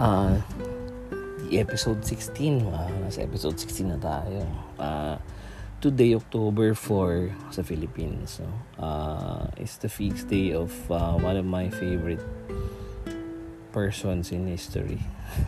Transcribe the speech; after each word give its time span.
uh, 0.00 0.40
episode 1.52 2.00
16 2.02 2.64
uh, 2.64 2.88
nasa 3.04 3.20
episode 3.20 3.60
16 3.60 3.92
na 3.92 3.98
tayo. 4.00 4.42
Uh, 4.80 5.16
today 5.84 6.16
October 6.16 6.72
4 6.72 7.52
sa 7.52 7.60
Philippines 7.60 8.40
no? 8.40 8.50
uh, 8.80 9.44
is 9.60 9.76
the 9.84 9.90
feast 9.92 10.32
day 10.32 10.56
of 10.56 10.72
uh, 10.88 11.14
one 11.20 11.36
of 11.36 11.44
my 11.44 11.68
favorite 11.68 12.24
persons 13.70 14.32
in 14.32 14.48
history. 14.48 14.98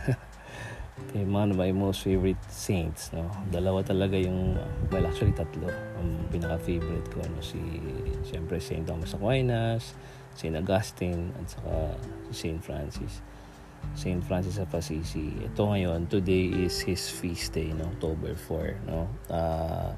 Okay, 0.93 1.25
one 1.25 1.49
of 1.49 1.57
my 1.57 1.73
most 1.73 2.05
favorite 2.05 2.37
saints 2.53 3.09
no? 3.17 3.25
Dalawa 3.49 3.81
talaga 3.81 4.13
yung 4.13 4.53
well 4.93 5.09
actually 5.09 5.33
tatlo. 5.33 5.65
Ang 5.97 6.29
pinaka 6.29 6.61
favorite 6.61 7.09
ko 7.09 7.17
no 7.25 7.41
si 7.41 7.57
siyempre 8.21 8.61
Saint 8.61 8.85
Thomas 8.85 9.17
Aquinas 9.17 9.97
Saint 10.37 10.53
Augustine 10.53 11.33
at 11.41 11.49
saka 11.49 11.97
Saint 12.29 12.61
Francis 12.61 13.25
St. 13.93 14.23
Francis 14.25 14.57
of 14.57 14.71
Assisi. 14.73 15.31
Ito 15.43 15.69
ngayon, 15.69 16.09
today 16.09 16.49
is 16.65 16.81
his 16.81 17.05
feast 17.07 17.53
day, 17.53 17.75
no? 17.75 17.91
October 17.93 18.33
4, 18.35 18.89
no? 18.89 19.05
Uh, 19.29 19.93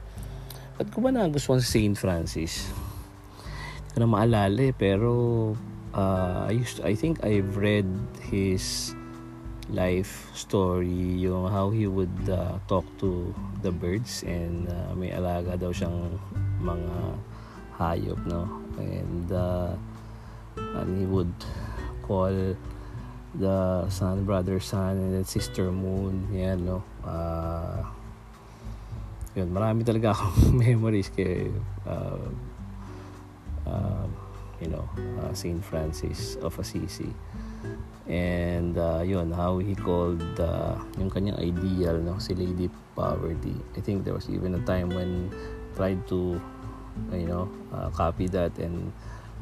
ba't 0.75 0.87
ko 0.91 0.99
ba 0.99 1.13
nagustuhan 1.13 1.63
si 1.63 1.85
St. 1.85 1.95
Francis? 1.95 2.69
Hindi 3.93 4.03
na 4.03 4.07
maalala 4.11 4.59
eh, 4.59 4.75
pero 4.75 5.11
uh, 5.95 6.39
I, 6.45 6.53
used 6.53 6.77
to, 6.77 6.81
I 6.83 6.93
think 6.93 7.23
I've 7.23 7.55
read 7.55 7.87
his 8.27 8.91
life 9.71 10.29
story, 10.35 11.23
yung 11.23 11.49
how 11.49 11.71
he 11.71 11.87
would 11.87 12.29
uh, 12.29 12.59
talk 12.67 12.85
to 12.99 13.33
the 13.63 13.71
birds 13.71 14.21
and 14.27 14.69
uh, 14.69 14.93
may 14.93 15.09
alaga 15.09 15.57
daw 15.57 15.73
siyang 15.73 16.19
mga 16.61 16.95
hayop, 17.79 18.19
no? 18.27 18.45
And, 18.77 19.27
uh, 19.31 19.73
and 20.57 20.89
he 20.99 21.05
would 21.07 21.33
call 22.03 22.29
the 23.39 23.89
sun, 23.89 24.23
brother 24.23 24.59
sun, 24.59 24.97
and 24.97 25.13
then 25.13 25.25
sister 25.25 25.71
moon. 25.71 26.27
Yan, 26.31 26.65
no? 26.65 26.83
Uh, 27.03 27.83
yun, 29.35 29.51
marami 29.51 29.83
talaga 29.83 30.15
akong 30.15 30.55
memories 30.65 31.11
kay, 31.11 31.51
uh, 31.83 32.27
uh, 33.67 34.07
you 34.63 34.71
know, 34.71 34.87
uh, 35.19 35.31
Saint 35.35 35.59
Francis 35.63 36.39
of 36.39 36.55
Assisi. 36.59 37.11
And 38.07 38.77
uh, 38.77 39.01
yun, 39.03 39.33
how 39.33 39.57
he 39.57 39.75
called 39.75 40.21
uh, 40.39 40.77
yung 40.95 41.09
kanyang 41.09 41.41
ideal, 41.41 41.99
no? 41.99 42.21
Si 42.21 42.37
Lady 42.37 42.69
Poverty. 42.95 43.57
I 43.75 43.81
think 43.81 44.05
there 44.05 44.13
was 44.13 44.29
even 44.29 44.55
a 44.55 44.63
time 44.63 44.93
when 44.93 45.33
tried 45.75 46.07
to, 46.07 46.39
you 47.11 47.27
know, 47.27 47.51
uh, 47.73 47.89
copy 47.91 48.31
that 48.31 48.55
and 48.61 48.93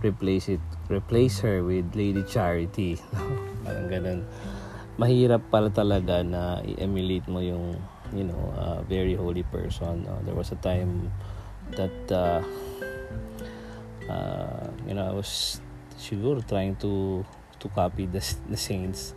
replace 0.02 0.50
it 0.50 0.60
replace 0.90 1.40
her 1.40 1.64
with 1.64 1.96
Lady 1.96 2.24
Charity 2.28 3.00
parang 3.64 3.88
ganun. 3.90 4.20
Mahirap 5.00 5.50
pala 5.50 5.74
talaga 5.74 6.22
na 6.22 6.62
i-emulate 6.62 7.26
mo 7.26 7.42
yung 7.42 7.74
you 8.14 8.28
know 8.28 8.54
uh, 8.54 8.86
very 8.86 9.18
holy 9.18 9.42
person. 9.50 10.06
Uh, 10.06 10.22
there 10.28 10.38
was 10.38 10.54
a 10.54 10.60
time 10.62 11.10
that 11.74 11.98
uh, 12.14 12.44
uh, 14.06 14.68
you 14.86 14.94
know 14.94 15.10
I 15.10 15.14
was 15.16 15.64
siguro 15.98 16.46
trying 16.46 16.78
to 16.86 17.26
to 17.58 17.68
copy 17.74 18.06
the, 18.06 18.22
the 18.50 18.60
saints. 18.60 19.16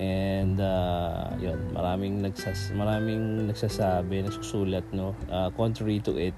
And 0.00 0.56
uh, 0.56 1.36
yun 1.36 1.76
maraming 1.76 2.24
nagsas 2.24 2.72
maraming 2.72 3.44
nagsasabi 3.52 4.24
nagsusulat 4.24 4.88
no? 4.96 5.12
Uh, 5.28 5.52
contrary 5.52 6.00
to 6.08 6.16
it 6.16 6.32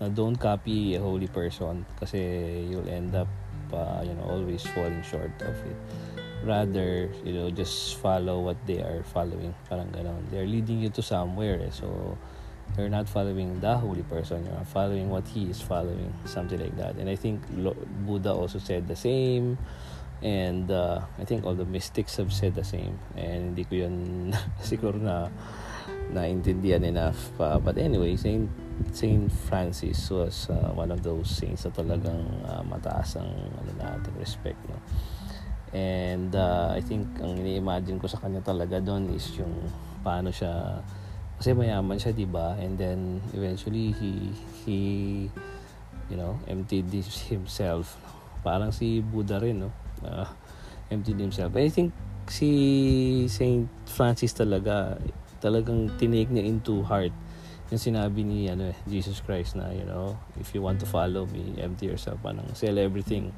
uh, 0.00 0.08
don't 0.10 0.34
copy 0.34 0.98
a 0.98 1.00
holy 1.00 1.30
person 1.30 1.86
kasi 2.02 2.18
you'll 2.66 2.88
end 2.88 3.14
up 3.14 3.30
uh, 3.70 4.02
you 4.02 4.10
know 4.10 4.26
always 4.26 4.66
falling 4.74 5.06
short 5.06 5.32
of 5.46 5.54
it 5.70 5.78
rather 6.44 7.08
you 7.24 7.32
know 7.32 7.50
just 7.50 7.96
follow 7.96 8.40
what 8.40 8.56
they 8.66 8.82
are 8.82 9.02
following. 9.14 9.54
Parang 9.68 9.88
ganon. 9.92 10.20
They're 10.30 10.46
leading 10.48 10.80
you 10.80 10.90
to 10.90 11.02
somewhere 11.02 11.60
eh. 11.62 11.70
so 11.70 12.18
you're 12.76 12.90
not 12.90 13.08
following 13.08 13.60
the 13.60 13.76
holy 13.78 14.02
person. 14.02 14.44
You're 14.44 14.64
following 14.66 15.08
what 15.08 15.26
he 15.28 15.48
is 15.48 15.60
following. 15.60 16.12
Something 16.24 16.60
like 16.60 16.76
that. 16.76 16.96
And 16.96 17.08
I 17.08 17.16
think 17.16 17.40
Buddha 18.04 18.32
also 18.32 18.58
said 18.58 18.88
the 18.88 18.96
same. 18.96 19.58
And 20.22 20.70
uh, 20.70 21.00
I 21.18 21.24
think 21.24 21.44
all 21.44 21.54
the 21.54 21.64
mystics 21.64 22.16
have 22.16 22.32
said 22.32 22.54
the 22.54 22.64
same. 22.64 22.98
And 23.16 23.54
hindi 23.54 23.64
ko 23.64 23.86
yun 23.86 24.34
siguro 24.60 25.00
na 25.00 25.28
naintindihan 26.12 26.84
enough. 26.84 27.32
Pa 27.38 27.58
but 27.58 27.78
anyway 27.78 28.16
Saint 28.16 28.50
Saint 28.92 29.32
Francis 29.32 30.10
was 30.10 30.48
uh, 30.50 30.72
one 30.74 30.92
of 30.92 31.02
those 31.02 31.30
saints 31.30 31.64
na 31.64 31.72
talagang 31.72 32.28
uh, 32.44 32.62
mataas 32.66 33.16
ang 33.16 33.30
ano 33.56 33.72
natin 33.80 34.12
respect 34.20 34.60
no 34.68 34.76
and 35.74 36.30
uh, 36.34 36.70
I 36.74 36.80
think 36.84 37.06
ang 37.18 37.38
ini-imagine 37.42 37.98
ko 37.98 38.06
sa 38.06 38.22
kanya 38.22 38.42
talaga 38.42 38.78
doon 38.78 39.10
is 39.10 39.26
yung 39.34 39.54
paano 40.06 40.30
siya 40.30 40.82
kasi 41.36 41.52
mayaman 41.52 41.98
siya 41.98 42.14
'di 42.14 42.26
ba? 42.30 42.54
And 42.56 42.78
then 42.78 43.20
eventually 43.34 43.92
he 43.96 44.30
he 44.64 44.78
you 46.08 46.16
know 46.16 46.38
emptied 46.46 46.88
himself. 47.28 47.98
Parang 48.46 48.70
si 48.70 49.02
Buddha 49.02 49.42
rin 49.42 49.66
no? 49.66 49.70
Uh, 50.06 50.28
emptied 50.88 51.18
himself. 51.18 51.52
I 51.58 51.68
think 51.68 51.90
si 52.30 52.50
Saint 53.26 53.66
Francis 53.86 54.34
talaga 54.34 54.98
talagang 55.42 55.94
tinake 55.98 56.30
niya 56.30 56.46
into 56.46 56.82
heart 56.82 57.12
yung 57.66 57.82
sinabi 57.82 58.22
ni 58.22 58.46
ano 58.46 58.70
eh, 58.70 58.78
Jesus 58.86 59.18
Christ 59.18 59.58
na 59.58 59.74
you 59.74 59.82
know 59.82 60.14
if 60.38 60.54
you 60.54 60.62
want 60.62 60.78
to 60.78 60.86
follow 60.86 61.26
me 61.26 61.58
empty 61.58 61.90
yourself. 61.90 62.22
Parang 62.22 62.46
sell 62.54 62.78
everything 62.78 63.34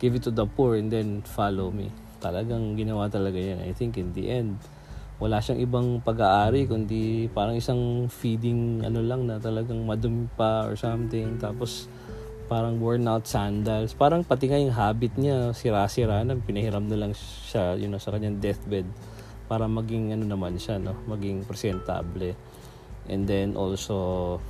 give 0.00 0.16
it 0.16 0.24
to 0.24 0.32
the 0.32 0.48
poor 0.48 0.80
and 0.80 0.88
then 0.88 1.20
follow 1.22 1.68
me. 1.70 1.92
Talagang 2.18 2.74
ginawa 2.74 3.12
talaga 3.12 3.36
yan. 3.36 3.60
I 3.62 3.76
think 3.76 4.00
in 4.00 4.16
the 4.16 4.32
end 4.32 4.56
wala 5.20 5.36
siyang 5.44 5.60
ibang 5.60 5.88
pag-aari 6.00 6.64
kundi 6.64 7.28
parang 7.28 7.52
isang 7.52 8.08
feeding 8.08 8.80
ano 8.80 9.04
lang 9.04 9.28
na 9.28 9.36
talagang 9.36 9.84
madumi 9.84 10.24
pa 10.32 10.64
or 10.64 10.80
something. 10.80 11.36
Tapos 11.36 11.92
parang 12.48 12.80
worn 12.80 13.04
out 13.04 13.28
sandals. 13.28 13.92
Parang 13.92 14.24
pati 14.24 14.48
nga 14.48 14.56
yung 14.56 14.72
habit 14.72 15.20
niya 15.20 15.52
sira-sira 15.52 16.24
na 16.24 16.40
pinahiram 16.40 16.88
na 16.88 16.96
lang 16.96 17.12
siya 17.14 17.76
you 17.76 17.86
know 17.86 18.00
sa 18.00 18.16
kanyang 18.16 18.40
deathbed 18.40 18.88
para 19.44 19.68
maging 19.68 20.16
ano 20.16 20.24
naman 20.24 20.56
siya 20.56 20.80
no? 20.80 20.96
Maging 21.04 21.44
presentable. 21.44 22.32
And 23.04 23.28
then 23.28 23.60
also 23.60 24.40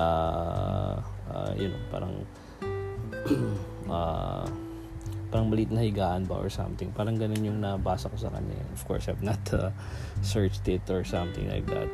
uh, 0.00 0.96
uh, 1.28 1.52
you 1.60 1.68
know 1.68 1.80
parang 1.92 2.24
uh, 3.92 4.48
parang 5.28 5.50
maliit 5.50 5.70
na 5.74 5.82
higaan 5.82 6.24
ba 6.24 6.38
or 6.38 6.50
something. 6.50 6.90
Parang 6.94 7.18
ganun 7.18 7.42
yung 7.42 7.58
nabasa 7.60 8.10
ko 8.10 8.16
sa 8.16 8.30
kanya 8.30 8.56
of 8.72 8.82
course 8.86 9.10
I've 9.10 9.22
not 9.22 9.42
uh, 9.52 9.74
searched 10.22 10.66
it 10.70 10.86
or 10.88 11.02
something 11.02 11.50
like 11.50 11.66
that. 11.70 11.90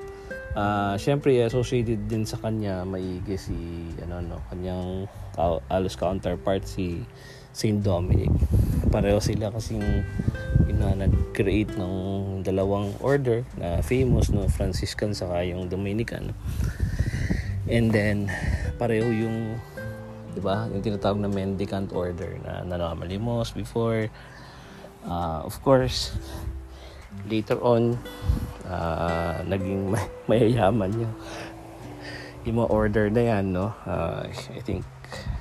Uh, 0.53 1.00
syempre 1.00 1.41
associated 1.41 2.12
din 2.12 2.28
sa 2.28 2.37
kanya 2.37 2.84
maigi 2.84 3.41
si 3.41 3.56
ano 4.04 4.21
no 4.21 4.38
kanyang 4.53 5.09
uh, 5.41 5.56
alos 5.72 5.97
counterpart 5.97 6.69
si 6.69 7.09
Saint 7.56 7.81
Dominic. 7.81 8.32
Pareho 8.92 9.21
sila 9.21 9.48
kasing 9.53 10.04
na 10.82 10.98
nag-create 10.98 11.78
ng 11.78 11.94
dalawang 12.42 12.91
order 12.98 13.47
na 13.54 13.78
famous 13.87 14.34
no 14.34 14.50
Franciscan 14.50 15.15
saka 15.15 15.47
yung 15.47 15.71
Dominican. 15.71 16.34
And 17.71 17.94
then 17.94 18.28
pareho 18.76 19.09
yung 19.09 19.62
'di 20.32 20.41
ba 20.41 20.69
yung 20.72 20.82
tinatawag 20.82 21.20
na 21.20 21.31
mendicant 21.31 21.93
order 21.93 22.41
na 22.41 22.65
nanamalimos 22.65 23.53
before 23.53 24.09
uh, 25.04 25.44
of 25.44 25.56
course 25.60 26.16
later 27.28 27.60
on 27.60 28.00
uh, 28.66 29.44
naging 29.44 29.92
may- 29.92 30.12
mayayaman 30.28 30.91
yung 30.97 31.15
yung 32.42 32.56
mga 32.59 32.71
order 32.75 33.06
na 33.06 33.22
yan 33.22 33.54
no? 33.54 33.71
Uh, 33.86 34.27
I 34.27 34.60
think 34.66 34.83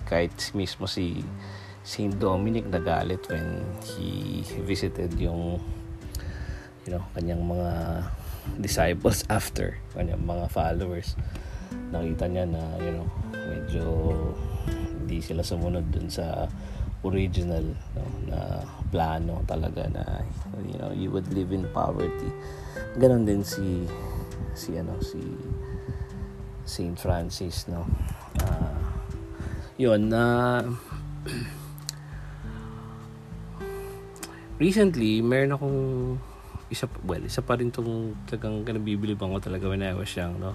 kahit 0.06 0.36
mismo 0.54 0.86
si 0.86 1.26
Saint 1.82 2.14
Dominic 2.22 2.70
nagalit 2.70 3.26
when 3.26 3.66
he 3.82 4.46
visited 4.62 5.18
yung 5.18 5.58
you 6.86 6.94
know 6.94 7.02
kanyang 7.18 7.42
mga 7.42 8.06
disciples 8.62 9.26
after 9.34 9.82
kanyang 9.98 10.22
mga 10.22 10.46
followers. 10.54 11.18
Nakita 11.90 12.30
niya 12.30 12.46
na 12.46 12.62
you 12.78 12.94
know 12.94 13.08
medyo 13.34 13.84
hindi 15.12 15.20
sila 15.20 15.44
sumunod 15.44 15.92
dun 15.92 16.08
sa 16.08 16.48
original 17.04 17.68
no, 17.98 18.04
na 18.32 18.64
plano 18.88 19.44
talaga 19.44 19.84
na 19.92 20.24
you 20.64 20.80
know 20.80 20.96
you 20.96 21.12
would 21.12 21.28
live 21.36 21.52
in 21.52 21.68
poverty 21.76 22.32
ganon 22.96 23.28
din 23.28 23.44
si 23.44 23.84
si 24.56 24.80
ano 24.80 24.96
si 25.04 25.20
Saint 26.64 26.96
Francis 26.96 27.68
no 27.68 27.84
uh, 28.40 28.80
yun 29.76 30.08
na 30.08 30.24
uh, 30.64 30.64
recently, 34.62 35.26
meron 35.26 35.58
akong 35.58 35.80
isa, 36.70 36.86
well, 37.02 37.26
isa 37.26 37.42
pa 37.42 37.58
rin 37.58 37.74
tong 37.74 38.14
talagang 38.30 38.62
kanabibiliban 38.62 39.34
ko 39.34 39.42
talaga 39.42 39.66
when 39.66 39.82
I 39.82 39.98
was 39.98 40.14
young, 40.14 40.38
no? 40.38 40.54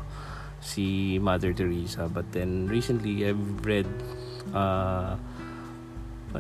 Si 0.62 1.18
Mother 1.18 1.50
Teresa. 1.50 2.06
But 2.06 2.30
then, 2.30 2.70
recently, 2.70 3.26
I've 3.26 3.66
read 3.66 3.90
uh, 4.52 5.16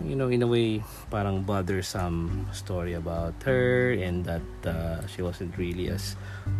you 0.04 0.16
know, 0.16 0.28
in 0.28 0.42
a 0.42 0.46
way, 0.46 0.84
parang 1.10 1.42
bothersome 1.42 2.46
story 2.52 2.94
about 2.94 3.34
her 3.44 3.92
and 3.96 4.24
that 4.26 4.44
uh, 4.66 5.06
she 5.06 5.22
wasn't 5.22 5.56
really 5.56 5.88
as 5.88 6.16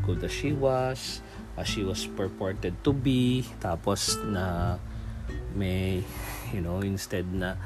good 0.07 0.23
as 0.25 0.33
she 0.33 0.53
was, 0.53 1.21
as 1.57 1.67
she 1.69 1.85
was 1.85 2.07
purported 2.17 2.73
to 2.85 2.93
be. 2.93 3.45
Tapos 3.61 4.17
na 4.25 4.79
may, 5.53 6.01
you 6.55 6.61
know, 6.65 6.81
instead 6.81 7.29
na 7.29 7.61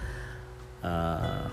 uh, 0.83 1.47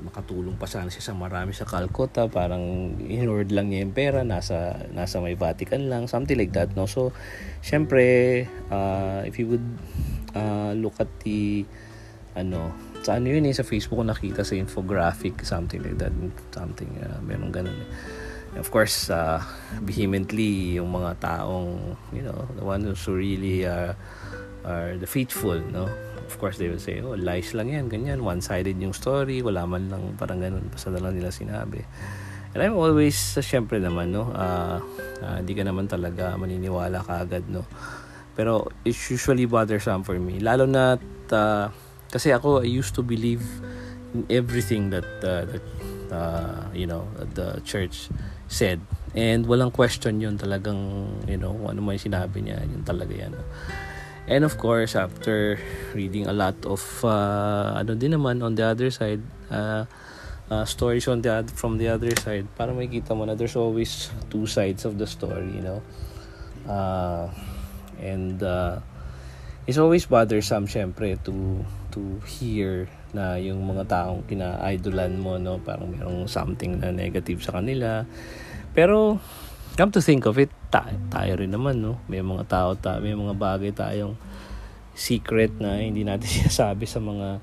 makatulong 0.00 0.56
pa 0.56 0.64
sana 0.66 0.88
siya 0.88 1.12
sa 1.12 1.14
marami 1.14 1.52
sa 1.52 1.68
Calcutta. 1.68 2.26
Parang 2.26 2.96
inward 3.04 3.52
lang 3.52 3.68
niya 3.70 3.84
yung 3.84 3.94
pera 3.94 4.20
nasa 4.24 4.88
nasa 4.90 5.20
may 5.20 5.36
Vatican 5.36 5.88
lang 5.92 6.08
something 6.08 6.36
like 6.36 6.52
that 6.56 6.72
no? 6.74 6.88
So 6.88 7.12
syempre 7.60 8.44
uh, 8.72 9.22
if 9.28 9.36
you 9.36 9.46
would 9.52 9.66
uh, 10.34 10.72
look 10.74 10.96
at 10.98 11.10
the 11.22 11.64
ano 12.34 12.72
sa 13.00 13.16
ano 13.16 13.32
yun 13.32 13.48
eh 13.48 13.54
sa 13.56 13.64
Facebook 13.64 14.00
ko 14.00 14.06
nakita 14.06 14.44
sa 14.44 14.54
infographic 14.54 15.42
something 15.42 15.80
like 15.80 15.96
that 15.96 16.12
something 16.52 16.88
uh, 17.00 17.18
meron 17.24 17.48
ganun 17.50 17.74
eh. 17.74 17.88
of 18.60 18.68
course 18.68 19.08
uh, 19.08 19.40
vehemently 19.82 20.76
yung 20.76 20.92
mga 20.92 21.16
taong 21.18 21.96
you 22.12 22.22
know 22.22 22.44
the 22.54 22.64
ones 22.64 22.86
who 22.86 23.16
really 23.16 23.64
are 23.64 23.96
are 24.62 25.00
the 25.00 25.08
faithful 25.08 25.56
no 25.72 25.88
of 26.30 26.38
course 26.38 26.62
they 26.62 26.70
will 26.70 26.78
say 26.78 27.02
oh 27.02 27.18
lies 27.18 27.50
lang 27.58 27.74
yan 27.74 27.90
ganyan. 27.90 28.22
One-sided 28.22 28.78
yung 28.78 28.94
story. 28.94 29.42
Wala 29.42 29.66
man 29.66 29.90
lang 29.90 30.14
parang 30.14 30.38
ganun. 30.38 30.70
Basta 30.70 30.94
na 30.94 31.02
lang 31.02 31.18
nila 31.18 31.34
sinabi. 31.34 31.82
And 32.54 32.62
I'm 32.62 32.78
always 32.78 33.18
uh, 33.34 33.42
syempre 33.42 33.82
naman 33.82 34.14
no 34.14 34.30
uh, 34.30 34.78
uh, 35.26 35.38
di 35.42 35.58
ka 35.58 35.66
naman 35.66 35.90
talaga 35.90 36.38
maniniwala 36.38 37.02
kaagad 37.02 37.50
no. 37.50 37.66
Pero 38.38 38.70
it's 38.86 39.10
usually 39.10 39.50
bothersome 39.50 40.06
for 40.06 40.14
me. 40.22 40.38
Lalo 40.38 40.70
na 40.70 40.94
uh, 41.34 41.66
kasi 42.06 42.30
ako 42.30 42.62
I 42.62 42.70
used 42.70 42.94
to 42.94 43.02
believe 43.02 43.42
in 44.14 44.22
everything 44.30 44.94
that 44.94 45.10
uh, 45.26 45.50
that 45.50 45.64
uh, 46.14 46.62
you 46.70 46.86
know 46.86 47.10
the 47.34 47.58
church 47.66 48.06
said. 48.46 48.78
And 49.10 49.50
walang 49.50 49.74
question 49.74 50.22
yun. 50.22 50.38
Talagang 50.38 50.78
you 51.26 51.38
know 51.38 51.58
ano 51.66 51.82
may 51.82 51.98
sinabi 51.98 52.46
niya 52.46 52.62
yun 52.62 52.86
talaga 52.86 53.10
yan 53.10 53.34
and 54.28 54.44
of 54.44 54.58
course 54.58 54.96
after 54.96 55.56
reading 55.94 56.26
a 56.26 56.34
lot 56.34 56.56
of 56.66 56.82
uh, 57.04 57.78
ano 57.78 57.94
din 57.94 58.16
naman 58.16 58.44
on 58.44 58.56
the 58.56 58.64
other 58.64 58.90
side 58.92 59.22
uh, 59.48 59.84
uh, 60.50 60.64
stories 60.66 61.06
on 61.06 61.22
the 61.22 61.46
from 61.54 61.78
the 61.78 61.88
other 61.88 62.12
side 62.18 62.44
para 62.58 62.74
makita 62.74 63.14
mo 63.14 63.24
na 63.24 63.38
there's 63.38 63.56
always 63.56 64.10
two 64.28 64.44
sides 64.44 64.84
of 64.84 64.98
the 64.98 65.06
story 65.06 65.46
you 65.54 65.62
know? 65.62 65.80
Uh, 66.68 67.30
and 68.02 68.42
uh, 68.42 68.82
it's 69.64 69.78
always 69.78 70.04
bothersome 70.04 70.66
syempre 70.66 71.16
to 71.22 71.62
to 71.94 72.18
hear 72.26 72.90
na 73.10 73.34
yung 73.38 73.62
mga 73.66 73.90
taong 73.90 74.22
kina-idolan 74.26 75.18
mo 75.18 75.38
no? 75.38 75.62
Parang 75.62 75.90
merong 75.90 76.26
something 76.26 76.78
na 76.78 76.90
negative 76.94 77.42
sa 77.42 77.58
kanila. 77.58 78.06
Pero 78.70 79.18
come 79.80 79.88
to 79.88 80.04
think 80.04 80.28
of 80.28 80.36
it 80.36 80.52
tayo, 80.68 80.92
tayo 81.08 81.40
rin 81.40 81.48
naman 81.48 81.80
no 81.80 81.96
may 82.04 82.20
mga 82.20 82.44
tao 82.44 82.76
ta 82.76 83.00
may 83.00 83.16
mga 83.16 83.32
bagay 83.32 83.72
tayong 83.72 84.12
secret 84.92 85.56
na 85.56 85.80
hindi 85.80 86.04
natin 86.04 86.28
sinasabi 86.44 86.84
sa 86.84 87.00
mga 87.00 87.40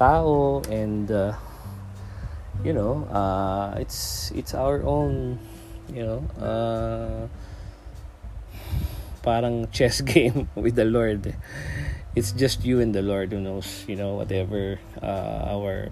tao 0.00 0.64
and 0.72 1.12
uh, 1.12 1.36
you 2.64 2.72
know 2.72 3.04
uh, 3.12 3.76
it's 3.76 4.32
it's 4.32 4.56
our 4.56 4.80
own 4.88 5.36
you 5.92 6.00
know 6.00 6.24
uh, 6.40 7.28
parang 9.20 9.68
chess 9.68 10.00
game 10.08 10.48
with 10.56 10.80
the 10.80 10.88
Lord 10.88 11.36
it's 12.14 12.32
just 12.32 12.64
you 12.64 12.80
and 12.80 12.94
the 12.94 13.02
Lord 13.02 13.32
who 13.32 13.40
knows, 13.40 13.84
you 13.88 13.96
know, 13.96 14.14
whatever 14.14 14.78
uh, 15.02 15.50
our 15.50 15.90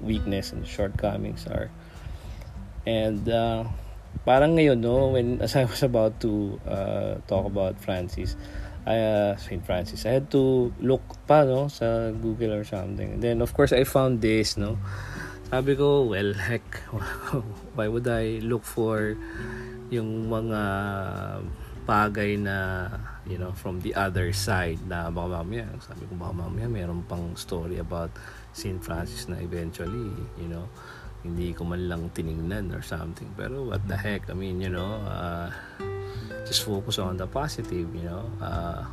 weakness 0.00 0.52
and 0.52 0.66
shortcomings 0.66 1.46
are. 1.46 1.70
And 2.86 3.28
uh, 3.28 3.64
parang 4.24 4.56
ngayon, 4.56 4.80
no, 4.80 5.12
when 5.12 5.40
as 5.40 5.54
I 5.56 5.68
was 5.68 5.84
about 5.84 6.18
to 6.24 6.60
uh, 6.64 7.20
talk 7.28 7.44
about 7.44 7.76
Francis, 7.78 8.36
I, 8.84 8.96
uh, 8.96 9.36
St. 9.36 9.64
Francis, 9.64 10.04
I 10.04 10.20
had 10.20 10.28
to 10.32 10.72
look 10.80 11.00
pa, 11.24 11.44
no, 11.44 11.68
sa 11.68 12.12
Google 12.12 12.52
or 12.52 12.64
something. 12.64 13.16
And 13.16 13.22
then, 13.22 13.40
of 13.40 13.52
course, 13.56 13.72
I 13.72 13.84
found 13.84 14.20
this, 14.20 14.56
no. 14.56 14.76
Sabi 15.48 15.76
ko, 15.76 16.04
well, 16.04 16.32
heck, 16.36 16.64
why 17.76 17.88
would 17.88 18.08
I 18.08 18.44
look 18.44 18.64
for 18.64 19.16
yung 19.88 20.28
mga 20.28 20.60
bagay 21.84 22.40
na 22.40 22.88
you 23.28 23.36
know 23.36 23.52
from 23.52 23.80
the 23.84 23.92
other 23.92 24.32
side 24.32 24.80
na 24.88 25.12
baka 25.12 25.44
mamaya 25.44 25.68
sabi 25.84 26.08
ko 26.08 26.16
baka 26.16 26.32
mamaya 26.32 26.64
meron 26.64 27.04
pang 27.04 27.36
story 27.36 27.76
about 27.76 28.08
St. 28.56 28.80
Francis 28.80 29.28
na 29.28 29.36
eventually 29.44 30.16
you 30.40 30.48
know 30.48 30.64
hindi 31.24 31.56
ko 31.56 31.64
man 31.64 31.88
lang 31.88 32.12
tiningnan 32.12 32.70
or 32.76 32.84
something. 32.84 33.26
Pero 33.34 33.72
what 33.72 33.80
the 33.88 33.96
heck 33.96 34.28
I 34.28 34.36
mean 34.36 34.60
you 34.60 34.68
know 34.68 35.00
uh, 35.08 35.48
just 36.44 36.62
focus 36.68 37.00
on 37.00 37.16
the 37.16 37.26
positive 37.26 37.88
you 37.90 38.04
know. 38.04 38.28
Uh, 38.38 38.84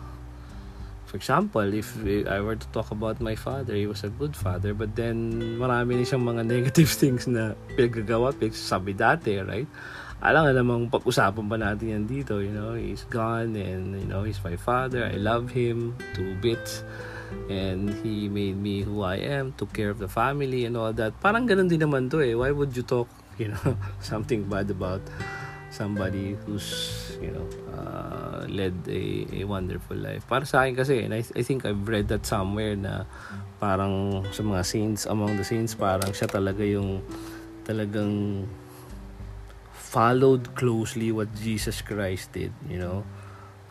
for 1.11 1.19
example 1.19 1.67
if 1.75 1.91
I 2.07 2.39
were 2.39 2.55
to 2.55 2.67
talk 2.71 2.95
about 2.95 3.19
my 3.19 3.35
father 3.35 3.75
he 3.75 3.83
was 3.83 4.07
a 4.07 4.11
good 4.15 4.31
father 4.31 4.71
but 4.71 4.95
then 4.95 5.27
marami 5.59 5.99
din 5.99 6.07
siyang 6.07 6.23
mga 6.23 6.47
negative 6.55 6.87
things 6.87 7.27
na 7.27 7.51
pinagagawa 7.75 8.31
sabi 8.55 8.95
dati 8.95 9.43
right? 9.43 9.67
Alam 10.21 10.41
nga 10.47 10.53
namang 10.53 10.81
pag-usapan 10.87 11.49
pa 11.49 11.57
natin 11.57 11.97
yan 11.97 12.05
dito, 12.05 12.37
you 12.45 12.53
know, 12.53 12.77
he's 12.77 13.09
gone 13.09 13.57
and, 13.57 13.97
you 13.97 14.05
know, 14.05 14.21
he's 14.21 14.37
my 14.45 14.53
father, 14.53 15.01
I 15.01 15.17
love 15.17 15.49
him 15.49 15.97
to 16.13 16.37
bits 16.37 16.85
and 17.49 17.89
he 18.01 18.29
made 18.29 18.57
me 18.57 18.81
who 18.81 19.03
I 19.03 19.17
am, 19.17 19.53
took 19.53 19.73
care 19.73 19.89
of 19.89 19.99
the 19.99 20.07
family 20.07 20.65
and 20.65 20.77
all 20.77 20.93
that. 20.93 21.19
Parang 21.19 21.47
ganun 21.47 21.69
din 21.69 21.81
naman 21.81 22.09
to 22.11 22.21
eh. 22.21 22.33
Why 22.33 22.51
would 22.51 22.75
you 22.75 22.83
talk, 22.83 23.09
you 23.37 23.49
know, 23.51 23.77
something 23.99 24.47
bad 24.47 24.69
about 24.71 25.01
somebody 25.71 26.35
who's, 26.43 26.67
you 27.23 27.31
know, 27.31 27.47
uh, 27.71 28.43
led 28.47 28.75
a, 28.87 29.25
a 29.31 29.43
wonderful 29.47 29.95
life. 29.95 30.27
Para 30.27 30.43
sa 30.43 30.67
akin 30.67 30.75
kasi, 30.75 31.07
and 31.07 31.15
I, 31.15 31.23
I 31.35 31.41
think 31.41 31.65
I've 31.65 31.87
read 31.87 32.11
that 32.11 32.27
somewhere 32.27 32.75
na 32.75 33.07
parang 33.59 34.25
sa 34.35 34.43
mga 34.43 34.61
saints, 34.67 35.07
among 35.07 35.39
the 35.39 35.47
saints, 35.47 35.73
parang 35.73 36.11
siya 36.11 36.27
talaga 36.27 36.61
yung 36.67 36.99
talagang 37.63 38.45
followed 39.71 40.55
closely 40.55 41.11
what 41.11 41.31
Jesus 41.35 41.83
Christ 41.83 42.31
did, 42.31 42.51
you 42.67 42.79
know. 42.79 43.03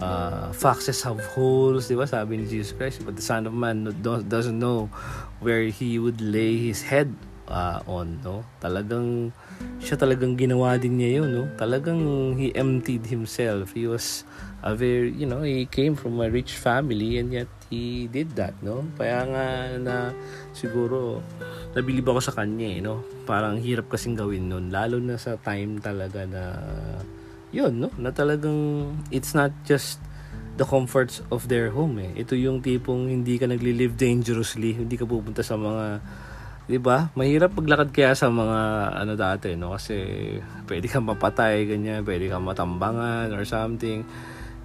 Uh, 0.00 0.49
foxes 0.56 1.05
have 1.05 1.20
holes, 1.37 1.93
di 1.93 1.94
ba? 1.94 2.08
Sabi 2.08 2.41
ni 2.41 2.48
Jesus 2.48 2.72
Christ, 2.72 3.05
but 3.05 3.20
the 3.20 3.25
Son 3.25 3.44
of 3.44 3.53
Man 3.53 3.84
doesn't 4.03 4.56
know 4.56 4.89
where 5.44 5.69
he 5.69 6.01
would 6.01 6.25
lay 6.25 6.56
his 6.56 6.81
head 6.81 7.13
uh, 7.53 7.84
on, 7.84 8.17
no? 8.25 8.41
Talagang, 8.65 9.29
siya 9.84 10.01
talagang 10.01 10.41
ginawa 10.41 10.81
din 10.81 10.96
niya 10.96 11.20
yun, 11.20 11.29
no? 11.36 11.44
Talagang 11.60 12.01
he 12.41 12.48
emptied 12.56 13.05
himself. 13.13 13.77
He 13.77 13.84
was 13.84 14.25
a 14.65 14.72
very, 14.72 15.13
you 15.13 15.29
know, 15.29 15.44
he 15.44 15.69
came 15.69 15.93
from 15.93 16.17
a 16.25 16.32
rich 16.32 16.56
family 16.56 17.20
and 17.20 17.29
yet 17.36 17.51
he 17.69 18.08
did 18.08 18.32
that, 18.41 18.56
no? 18.65 18.86
Kaya 18.96 19.29
nga 19.29 19.44
na 19.77 19.94
siguro 20.56 21.20
nabilib 21.77 22.08
ako 22.08 22.20
sa 22.25 22.32
kanya 22.32 22.72
eh, 22.72 22.81
no? 22.81 23.05
Parang 23.29 23.60
hirap 23.60 23.93
kasing 23.93 24.17
gawin 24.17 24.48
nun. 24.48 24.72
Lalo 24.72 24.96
na 24.96 25.20
sa 25.20 25.36
time 25.36 25.77
talaga 25.77 26.25
na, 26.25 26.56
yun, 27.51 27.83
no? 27.83 27.89
Na 27.99 28.11
talagang, 28.15 28.91
it's 29.11 29.35
not 29.35 29.51
just 29.67 30.03
the 30.61 30.67
comforts 30.67 31.25
of 31.33 31.49
their 31.49 31.73
home 31.73 31.99
eh. 32.03 32.13
Ito 32.21 32.37
yung 32.37 32.61
tipong 32.61 33.09
hindi 33.09 33.41
ka 33.41 33.49
nagli-live 33.49 33.97
dangerously, 33.97 34.77
hindi 34.77 34.95
ka 35.01 35.09
pupunta 35.09 35.41
sa 35.41 35.57
mga 35.57 36.05
'di 36.71 36.79
ba? 36.79 37.11
Mahirap 37.19 37.51
paglakad 37.59 37.91
kaya 37.91 38.15
sa 38.15 38.31
mga 38.31 38.59
ano 38.95 39.13
dati, 39.19 39.59
no? 39.59 39.75
Kasi 39.75 39.99
pwede 40.71 40.87
kang 40.87 41.11
mapatay 41.11 41.67
ganyan, 41.67 42.07
pwede 42.07 42.31
kang 42.31 42.47
matambangan 42.47 43.35
or 43.35 43.43
something. 43.43 44.07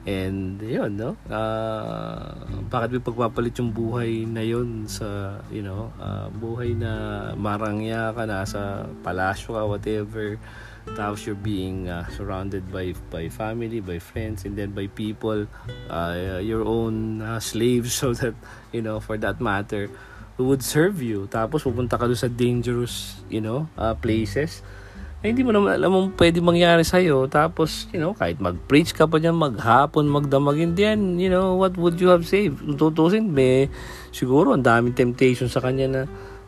And 0.06 0.62
yun, 0.62 1.01
no? 1.01 1.18
Uh, 1.25 2.30
bakit 2.70 2.94
may 2.94 3.01
pagpapalit 3.01 3.58
yung 3.58 3.74
buhay 3.74 4.30
na 4.30 4.46
yun 4.46 4.86
sa, 4.86 5.42
you 5.50 5.65
know, 5.65 5.89
uh, 5.98 6.30
buhay 6.30 6.77
na 6.77 7.34
marangya 7.34 8.13
ka, 8.13 8.30
nasa 8.30 8.86
palasyo 9.01 9.58
ka, 9.58 9.63
whatever. 9.65 10.38
Tapos 10.94 11.25
you're 11.25 11.39
being 11.39 11.89
uh, 11.89 12.06
surrounded 12.13 12.70
by 12.70 12.94
by 13.10 13.25
family, 13.25 13.82
by 13.82 13.98
friends, 13.98 14.46
and 14.46 14.54
then 14.54 14.77
by 14.77 14.86
people, 14.86 15.50
uh, 15.89 16.38
your 16.38 16.62
own 16.62 17.25
uh, 17.25 17.42
slaves, 17.42 17.96
so 18.00 18.13
that, 18.13 18.38
you 18.70 18.86
know, 18.86 19.01
for 19.01 19.18
that 19.18 19.42
matter, 19.42 19.89
who 20.38 20.46
would 20.46 20.62
serve 20.62 21.01
you. 21.01 21.25
Tapos 21.25 21.65
pupunta 21.65 21.98
ka 21.98 22.06
doon 22.06 22.20
sa 22.20 22.30
dangerous, 22.30 23.18
you 23.32 23.42
know, 23.42 23.65
uh, 23.82 23.98
places 23.98 24.62
eh, 25.25 25.34
hindi 25.34 25.42
mo 25.42 25.50
naman 25.50 25.82
alam 25.82 25.89
mo 25.89 26.00
pwede 26.22 26.38
mangyari 26.38 26.86
sa'yo. 26.86 27.25
Tapos, 27.25 27.89
you 27.89 27.98
know, 27.98 28.13
kahit 28.13 28.38
mag-preach 28.38 28.94
ka 28.94 29.10
pa 29.10 29.18
dyan, 29.18 29.34
maghapon, 29.34 30.06
magdamagin 30.06 30.77
din, 30.77 31.18
you 31.18 31.34
know, 31.34 31.58
what 31.58 31.74
would 31.82 31.98
you 31.98 32.13
have 32.13 32.30
saved? 32.30 32.62
Tutusin, 32.77 33.34
may, 33.34 33.65
siguro, 34.13 34.54
ang 34.54 34.62
daming 34.62 34.94
temptation 34.94 35.50
sa 35.50 35.65
kanya 35.65 35.89
na, 35.89 36.01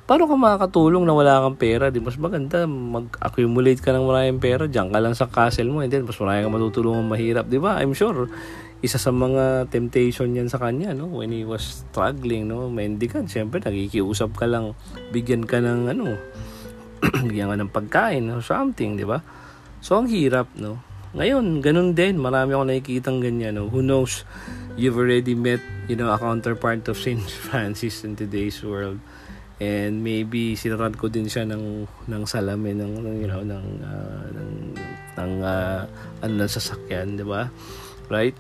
paano 0.08 0.24
ka 0.24 0.36
makakatulong 0.40 1.04
na 1.04 1.12
wala 1.12 1.44
kang 1.44 1.60
pera? 1.60 1.92
Di 1.92 2.00
mas 2.00 2.16
maganda, 2.16 2.64
mag-accumulate 2.64 3.84
ka 3.84 3.92
ng 3.92 4.08
maraming 4.08 4.40
pera, 4.40 4.64
diyan 4.64 4.88
ka 4.88 5.00
lang 5.04 5.14
sa 5.14 5.28
castle 5.28 5.68
mo, 5.68 5.84
and 5.84 5.92
then 5.92 6.08
mas 6.08 6.16
marami 6.16 6.48
kang 6.48 6.56
matutulungan 6.56 7.06
mahirap, 7.12 7.46
di 7.52 7.60
ba? 7.60 7.84
I'm 7.84 7.92
sure, 7.92 8.32
isa 8.80 8.96
sa 8.96 9.12
mga 9.12 9.68
temptation 9.68 10.32
yan 10.32 10.48
sa 10.48 10.64
kanya, 10.64 10.96
no? 10.96 11.12
When 11.12 11.36
he 11.36 11.44
was 11.44 11.84
struggling, 11.84 12.48
no? 12.48 12.72
Mendicant, 12.72 13.28
syempre, 13.28 13.60
nagikiusap 13.60 14.32
ka 14.40 14.48
lang, 14.48 14.80
bigyan 15.12 15.44
ka 15.44 15.60
ng, 15.60 15.92
ano, 15.92 16.16
bigyan 17.28 17.52
ka 17.52 17.56
ng 17.60 17.72
pagkain 17.76 18.32
or 18.32 18.40
something, 18.40 18.96
di 18.96 19.04
ba? 19.04 19.20
So, 19.84 20.00
ang 20.00 20.08
hirap, 20.08 20.48
no? 20.56 20.80
Ngayon, 21.18 21.64
ganun 21.66 21.96
din. 21.98 22.20
Marami 22.20 22.54
akong 22.54 22.70
nakikitang 22.70 23.20
ganyan, 23.20 23.58
no? 23.58 23.68
Who 23.68 23.84
knows, 23.84 24.24
you've 24.80 24.96
already 24.96 25.34
met, 25.34 25.60
you 25.90 25.98
know, 25.98 26.14
a 26.14 26.18
counterpart 26.22 26.86
of 26.88 26.96
St. 26.96 27.24
Francis 27.50 28.08
in 28.08 28.16
today's 28.16 28.62
world. 28.64 29.02
And 29.58 30.06
maybe 30.06 30.54
sinaran 30.54 30.94
ko 30.94 31.10
din 31.10 31.26
siya 31.26 31.42
ng 31.50 31.90
ng 32.06 32.24
salamin 32.30 32.78
ng, 32.78 32.94
ng 33.02 33.16
you 33.18 33.30
know 33.30 33.42
ng 33.42 33.66
uh, 33.82 34.26
ng 34.30 34.52
ng 35.18 35.32
uh, 35.42 35.82
ano 36.22 36.34
ng 36.38 36.52
sasakyan, 36.52 37.18
'di 37.18 37.26
ba? 37.26 37.50
Right? 38.06 38.38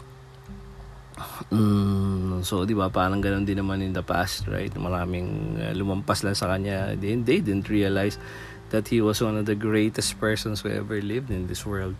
Mm, 1.50 2.46
so, 2.46 2.62
di 2.62 2.78
ba, 2.78 2.94
parang 2.94 3.18
ganun 3.18 3.42
din 3.42 3.58
naman 3.58 3.82
in 3.82 3.90
the 3.90 4.06
past, 4.06 4.46
right? 4.46 4.70
Maraming 4.78 5.58
uh, 5.58 5.74
lumampas 5.74 6.22
lang 6.22 6.38
sa 6.38 6.46
kanya. 6.46 6.94
They, 6.94 7.18
they 7.18 7.42
didn't 7.42 7.74
realize 7.74 8.22
that 8.70 8.88
he 8.94 9.02
was 9.02 9.18
one 9.18 9.34
of 9.34 9.50
the 9.50 9.58
greatest 9.58 10.20
persons 10.22 10.62
who 10.62 10.70
ever 10.70 11.02
lived 11.02 11.34
in 11.34 11.48
this 11.50 11.66
world. 11.66 11.98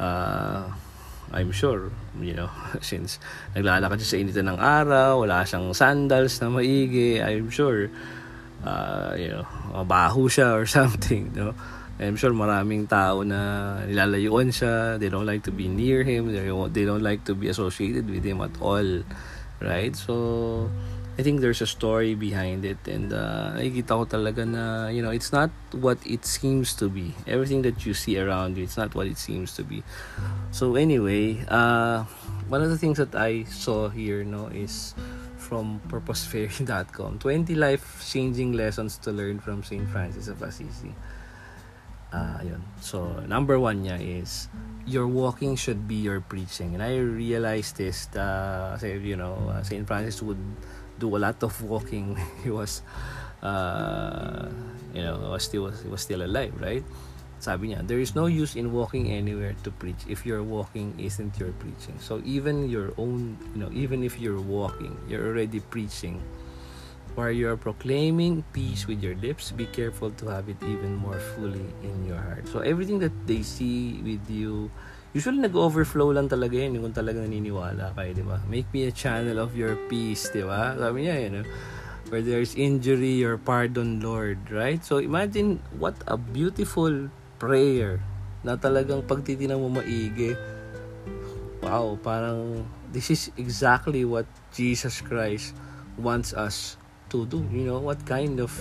Uh, 0.00 0.72
I'm 1.32 1.50
sure, 1.50 1.90
you 2.22 2.32
know, 2.32 2.48
since 2.80 3.18
naglalakad 3.52 3.98
siya 4.00 4.08
sa 4.08 4.16
initan 4.22 4.46
ng 4.54 4.60
araw, 4.60 5.26
wala 5.26 5.42
siyang 5.42 5.74
sandals 5.74 6.38
na 6.38 6.48
maigi, 6.48 7.18
I'm 7.18 7.50
sure, 7.50 7.90
uh, 8.64 9.14
you 9.18 9.28
know, 9.28 9.46
mabaho 9.72 10.30
siya 10.30 10.54
or 10.54 10.66
something, 10.78 11.32
no? 11.34 11.54
I'm 11.96 12.16
sure 12.16 12.30
maraming 12.30 12.88
tao 12.88 13.24
na 13.24 13.80
nilalayuan 13.88 14.52
siya. 14.52 15.00
They 15.00 15.08
don't 15.08 15.24
like 15.24 15.48
to 15.48 15.52
be 15.52 15.68
near 15.68 16.04
him. 16.04 16.28
They 16.28 16.44
don't, 16.44 16.72
they 16.72 16.84
don't 16.84 17.02
like 17.02 17.24
to 17.24 17.34
be 17.34 17.48
associated 17.48 18.08
with 18.08 18.20
him 18.20 18.44
at 18.44 18.52
all. 18.60 19.00
Right? 19.64 19.96
So, 19.96 20.68
I 21.18 21.22
think 21.22 21.40
there's 21.40 21.62
a 21.62 21.66
story 21.66 22.14
behind 22.14 22.68
it. 22.68 22.76
And 22.84 23.08
uh, 23.08 23.56
nakikita 23.56 23.88
ko 23.96 24.04
talaga 24.04 24.44
na, 24.44 24.88
you 24.92 25.00
know, 25.00 25.08
it's 25.08 25.32
not 25.32 25.48
what 25.72 25.96
it 26.04 26.28
seems 26.28 26.76
to 26.76 26.92
be. 26.92 27.16
Everything 27.24 27.64
that 27.64 27.88
you 27.88 27.94
see 27.96 28.20
around 28.20 28.60
you, 28.60 28.64
it's 28.64 28.76
not 28.76 28.94
what 28.94 29.06
it 29.08 29.16
seems 29.16 29.56
to 29.56 29.64
be. 29.64 29.80
So, 30.52 30.76
anyway, 30.76 31.40
uh, 31.48 32.04
one 32.52 32.60
of 32.60 32.68
the 32.68 32.76
things 32.76 33.00
that 33.00 33.16
I 33.16 33.44
saw 33.48 33.88
here, 33.88 34.24
no, 34.24 34.52
is 34.52 34.92
from 35.46 35.78
purposefairy.com 35.86 37.22
20 37.22 37.54
life-changing 37.54 38.50
lessons 38.52 38.98
to 38.98 39.14
learn 39.14 39.38
from 39.38 39.62
St. 39.62 39.86
Francis 39.88 40.26
of 40.26 40.42
Assisi. 40.42 40.90
Uh, 42.10 42.38
yun. 42.42 42.62
So, 42.82 43.22
number 43.30 43.54
one 43.58 43.86
niya 43.86 43.98
is 44.02 44.50
your 44.86 45.06
walking 45.06 45.54
should 45.54 45.86
be 45.86 46.02
your 46.02 46.18
preaching. 46.18 46.74
And 46.74 46.82
I 46.82 46.98
realized 46.98 47.78
this, 47.78 48.10
uh, 48.14 48.78
say, 48.78 48.98
you 48.98 49.14
know, 49.14 49.38
uh, 49.50 49.62
St. 49.62 49.86
Francis 49.86 50.22
would 50.22 50.40
do 50.98 51.14
a 51.14 51.20
lot 51.22 51.42
of 51.42 51.54
walking. 51.62 52.18
he 52.42 52.50
was, 52.50 52.82
uh, 53.42 54.50
you 54.94 55.02
know, 55.02 55.30
was 55.30 55.44
still, 55.44 55.70
was, 55.70 55.84
was 55.84 56.02
still 56.02 56.22
alive, 56.22 56.54
right? 56.58 56.84
Sabi 57.38 57.72
niya, 57.72 57.84
there 57.86 58.00
is 58.00 58.16
no 58.16 58.26
use 58.26 58.56
in 58.56 58.72
walking 58.72 59.12
anywhere 59.12 59.54
to 59.62 59.70
preach 59.70 60.00
if 60.08 60.24
your 60.24 60.42
walking 60.42 60.96
isn't 60.96 61.36
your 61.36 61.52
preaching. 61.60 61.94
So 62.00 62.24
even 62.24 62.68
your 62.68 62.96
own, 62.96 63.36
you 63.52 63.60
know, 63.60 63.70
even 63.76 64.02
if 64.02 64.18
you're 64.18 64.40
walking, 64.40 64.96
you're 65.06 65.24
already 65.24 65.60
preaching 65.60 66.20
While 67.16 67.32
you 67.32 67.48
are 67.48 67.56
proclaiming 67.56 68.44
peace 68.52 68.84
with 68.84 69.00
your 69.00 69.16
lips, 69.16 69.48
be 69.48 69.64
careful 69.72 70.12
to 70.20 70.28
have 70.28 70.52
it 70.52 70.60
even 70.60 71.00
more 71.00 71.16
fully 71.32 71.64
in 71.80 72.04
your 72.04 72.20
heart. 72.20 72.44
So, 72.44 72.60
everything 72.60 73.00
that 73.00 73.16
they 73.24 73.40
see 73.40 74.04
with 74.04 74.28
you, 74.28 74.68
usually 75.16 75.40
nag-overflow 75.40 76.12
lang 76.12 76.28
talaga 76.28 76.60
yun 76.60 76.76
kung 76.76 76.92
talaga 76.92 77.24
naniniwala 77.24 77.96
kayo, 77.96 78.12
di 78.12 78.20
ba? 78.20 78.36
Make 78.52 78.68
me 78.76 78.84
a 78.84 78.92
channel 78.92 79.40
of 79.40 79.56
your 79.56 79.80
peace, 79.88 80.28
di 80.28 80.44
ba? 80.44 80.76
Sabi 80.76 81.08
niya, 81.08 81.16
yun, 81.24 81.48
where 82.12 82.20
there's 82.20 82.52
injury, 82.52 83.16
your 83.16 83.40
pardon, 83.40 84.04
Lord, 84.04 84.52
right? 84.52 84.84
So, 84.84 85.00
imagine 85.00 85.64
what 85.80 85.96
a 86.04 86.20
beautiful 86.20 87.08
prayer 87.36 88.00
na 88.44 88.54
talagang 88.54 89.04
pagtitinan 89.04 89.60
mo 89.60 89.68
maigi. 89.68 90.36
Wow, 91.64 91.98
parang 91.98 92.68
this 92.94 93.10
is 93.10 93.32
exactly 93.34 94.06
what 94.06 94.28
Jesus 94.54 95.02
Christ 95.02 95.56
wants 95.98 96.30
us 96.36 96.78
to 97.10 97.26
do. 97.26 97.42
You 97.50 97.66
know 97.66 97.80
what 97.82 98.04
kind 98.06 98.38
of 98.38 98.52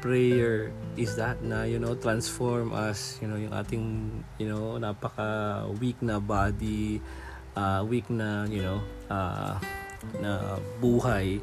prayer 0.00 0.70
is 0.96 1.16
that 1.16 1.40
na 1.42 1.64
you 1.64 1.80
know 1.82 1.96
transform 1.98 2.70
us 2.70 3.18
you 3.20 3.26
know 3.26 3.36
yung 3.36 3.52
ating 3.52 3.84
you 4.38 4.46
know 4.46 4.76
napaka 4.78 5.64
weak 5.80 5.98
na 5.98 6.20
body 6.20 7.00
uh, 7.56 7.82
weak 7.82 8.06
na 8.12 8.44
you 8.46 8.62
know 8.62 8.78
uh, 9.10 9.56
na 10.20 10.60
buhay 10.78 11.40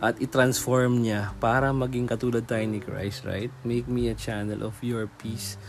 at 0.00 0.16
i-transform 0.16 1.04
niya 1.04 1.36
para 1.38 1.70
maging 1.76 2.08
katulad 2.08 2.48
tayo 2.48 2.64
ni 2.64 2.80
Christ 2.80 3.28
right? 3.28 3.52
Make 3.68 3.84
me 3.84 4.08
a 4.08 4.16
channel 4.16 4.64
of 4.64 4.80
your 4.80 5.06
peace 5.20 5.60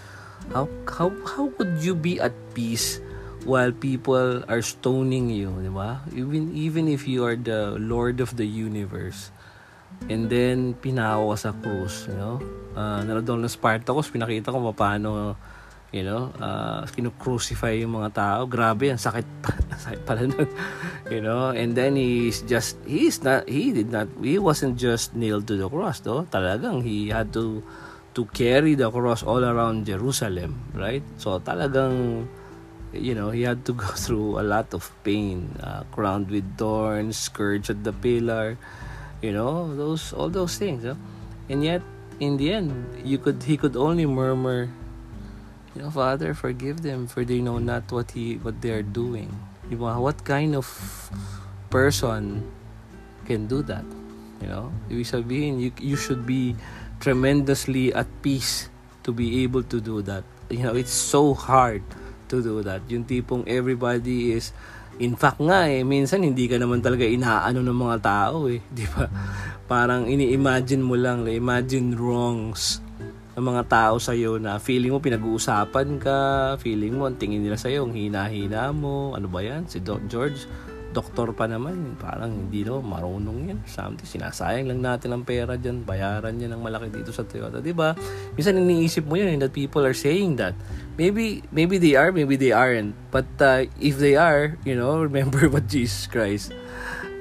how 0.50 0.65
how 0.89 1.13
how 1.29 1.45
could 1.55 1.77
you 1.79 1.93
be 1.93 2.17
at 2.17 2.33
peace 2.57 2.98
while 3.45 3.69
people 3.69 4.41
are 4.50 4.62
stoning 4.62 5.29
you 5.29 5.53
di 5.62 5.69
ba 5.69 6.01
even 6.13 6.50
even 6.57 6.89
if 6.89 7.05
you 7.05 7.21
are 7.21 7.38
the 7.38 7.77
lord 7.77 8.17
of 8.17 8.33
the 8.38 8.45
universe 8.45 9.29
And 10.10 10.31
then, 10.31 10.74
pinako 10.74 11.36
ka 11.36 11.38
sa 11.38 11.51
cruise, 11.53 12.10
you 12.10 12.17
know. 12.17 12.41
Uh, 12.74 13.03
nanood 13.05 13.27
ako 13.27 13.38
ng 13.38 13.51
Spartacus, 13.51 14.10
pinakita 14.10 14.50
ko 14.50 14.74
paano, 14.74 15.38
you 15.93 16.01
know, 16.01 16.33
uh, 16.41 16.81
kinu-crucify 16.89 17.77
yung 17.77 18.01
mga 18.01 18.10
tao. 18.15 18.39
Grabe, 18.50 18.89
ang 18.89 18.98
sakit, 18.98 19.27
pa, 19.43 19.53
sakit 19.83 20.01
pala 20.07 20.25
nun. 20.25 20.50
you 21.13 21.21
know, 21.21 21.53
and 21.53 21.77
then 21.77 21.93
he's 22.00 22.41
just, 22.50 22.79
he's 22.88 23.21
not, 23.21 23.45
he 23.45 23.69
did 23.75 23.93
not, 23.93 24.10
he 24.24 24.41
wasn't 24.41 24.79
just 24.79 25.13
nailed 25.13 25.45
to 25.45 25.60
the 25.60 25.69
cross, 25.69 26.01
though. 26.01 26.25
Talagang, 26.31 26.81
he 26.81 27.13
had 27.13 27.29
to, 27.36 27.62
to 28.13 28.25
carry 28.36 28.75
the 28.75 28.91
cross 28.91 29.24
all 29.24 29.44
around 29.44 29.86
Jerusalem, 29.86 30.60
right? 30.74 31.03
So, 31.18 31.39
talagang, 31.39 32.27
you 32.91 33.15
know, 33.15 33.32
he 33.32 33.44
had 33.44 33.63
to 33.65 33.74
go 33.84 33.88
through 33.96 34.39
a 34.39 34.46
lot 34.46 34.74
of 34.74 34.91
pain, 35.03 35.56
uh, 35.63 35.84
crowned 35.91 36.30
with 36.30 36.46
thorns, 36.58 37.18
scourged 37.18 37.70
at 37.70 37.84
the 37.84 37.94
pillar, 37.94 38.58
you 39.22 39.32
know 39.32 39.70
those 39.77 40.13
all 40.13 40.30
those 40.30 40.58
things 40.58 40.84
huh? 40.84 40.98
and 41.50 41.63
yet 41.63 41.82
in 42.20 42.38
the 42.38 42.51
end 42.51 42.74
you 43.06 43.18
could 43.18 43.41
he 43.44 43.56
could 43.56 43.77
only 43.77 44.06
murmur 44.06 44.68
you 45.77 45.82
know 45.82 45.89
father 45.89 46.34
forgive 46.34 46.82
them 46.82 47.06
for 47.06 47.24
they 47.24 47.39
know 47.39 47.58
not 47.58 47.86
what 47.94 48.12
he 48.12 48.36
what 48.41 48.60
they 48.62 48.72
are 48.74 48.84
doing 48.84 49.30
you 49.70 49.77
know, 49.77 50.01
what 50.01 50.25
kind 50.25 50.56
of 50.58 50.65
person 51.70 52.44
can 53.25 53.46
do 53.48 53.62
that 53.62 53.86
you 54.41 54.50
know 54.50 54.74
ibig 54.89 55.06
sabihin 55.06 55.62
you, 55.62 55.70
you 55.80 55.96
should 55.96 56.25
be 56.25 56.58
tremendously 57.01 57.89
at 57.91 58.05
peace 58.22 58.70
to 59.01 59.10
be 59.10 59.41
able 59.41 59.65
to 59.65 59.81
do 59.81 60.00
that 60.05 60.22
you 60.53 60.62
know 60.62 60.77
it's 60.77 60.93
so 60.93 61.34
hard 61.34 61.81
to 62.29 62.39
do 62.39 62.62
that 62.62 62.79
yung 62.88 63.03
tipong 63.03 63.41
everybody 63.50 64.38
is 64.38 64.53
In 65.01 65.17
fact 65.17 65.41
nga 65.41 65.65
eh, 65.65 65.81
minsan 65.81 66.22
hindi 66.22 66.46
ka 66.46 66.62
naman 66.62 66.77
talaga 66.77 67.01
inaano 67.01 67.65
ng 67.65 67.74
mga 67.74 67.98
tao 68.05 68.46
eh, 68.46 68.62
di 68.77 68.86
ba? 68.86 69.10
Parang 69.65 70.05
ini-imagine 70.05 70.84
mo 70.84 70.93
lang, 70.93 71.25
imagine 71.25 71.98
wrongs 71.98 72.84
ng 73.34 73.41
mga 73.41 73.63
tao 73.72 73.96
sa 73.98 74.12
iyo 74.12 74.36
na 74.36 74.60
feeling 74.60 74.91
mo 74.91 75.00
pinag-uusapan 75.00 75.98
ka, 75.98 76.20
feeling 76.62 77.00
mo 77.00 77.10
ang 77.10 77.15
tingin 77.15 77.39
nila 77.39 77.55
sa 77.55 77.72
iyo, 77.72 77.88
ang 77.88 77.96
hina-hina 77.96 78.70
mo, 78.75 79.15
ano 79.17 79.31
ba 79.31 79.39
'yan? 79.39 79.63
Si 79.72 79.79
Doc 79.79 80.03
George, 80.12 80.46
doktor 80.91 81.31
pa 81.31 81.48
naman, 81.48 81.95
parang 81.98 82.29
hindi 82.29 82.67
no, 82.67 82.83
marunong 82.83 83.51
yan. 83.51 83.60
Something, 83.67 84.05
sinasayang 84.05 84.67
lang 84.67 84.83
natin 84.83 85.15
ang 85.15 85.24
pera 85.24 85.55
dyan, 85.55 85.88
bayaran 85.88 86.36
niya 86.36 86.51
ng 86.51 86.62
malaki 86.62 86.91
dito 86.91 87.15
sa 87.15 87.24
Toyota, 87.24 87.63
di 87.63 87.71
ba? 87.71 87.95
Minsan 88.36 88.60
iniisip 88.60 89.07
mo 89.07 89.15
yun 89.15 89.39
that 89.39 89.55
people 89.55 89.81
are 89.81 89.95
saying 89.95 90.36
that. 90.38 90.53
Maybe, 91.00 91.41
maybe 91.50 91.79
they 91.79 91.95
are, 91.95 92.12
maybe 92.12 92.36
they 92.36 92.51
aren't. 92.51 92.93
But 93.10 93.27
uh, 93.39 93.65
if 93.79 93.98
they 93.98 94.19
are, 94.19 94.60
you 94.67 94.75
know, 94.75 95.00
remember 95.07 95.48
what 95.48 95.71
Jesus 95.71 96.05
Christ 96.05 96.51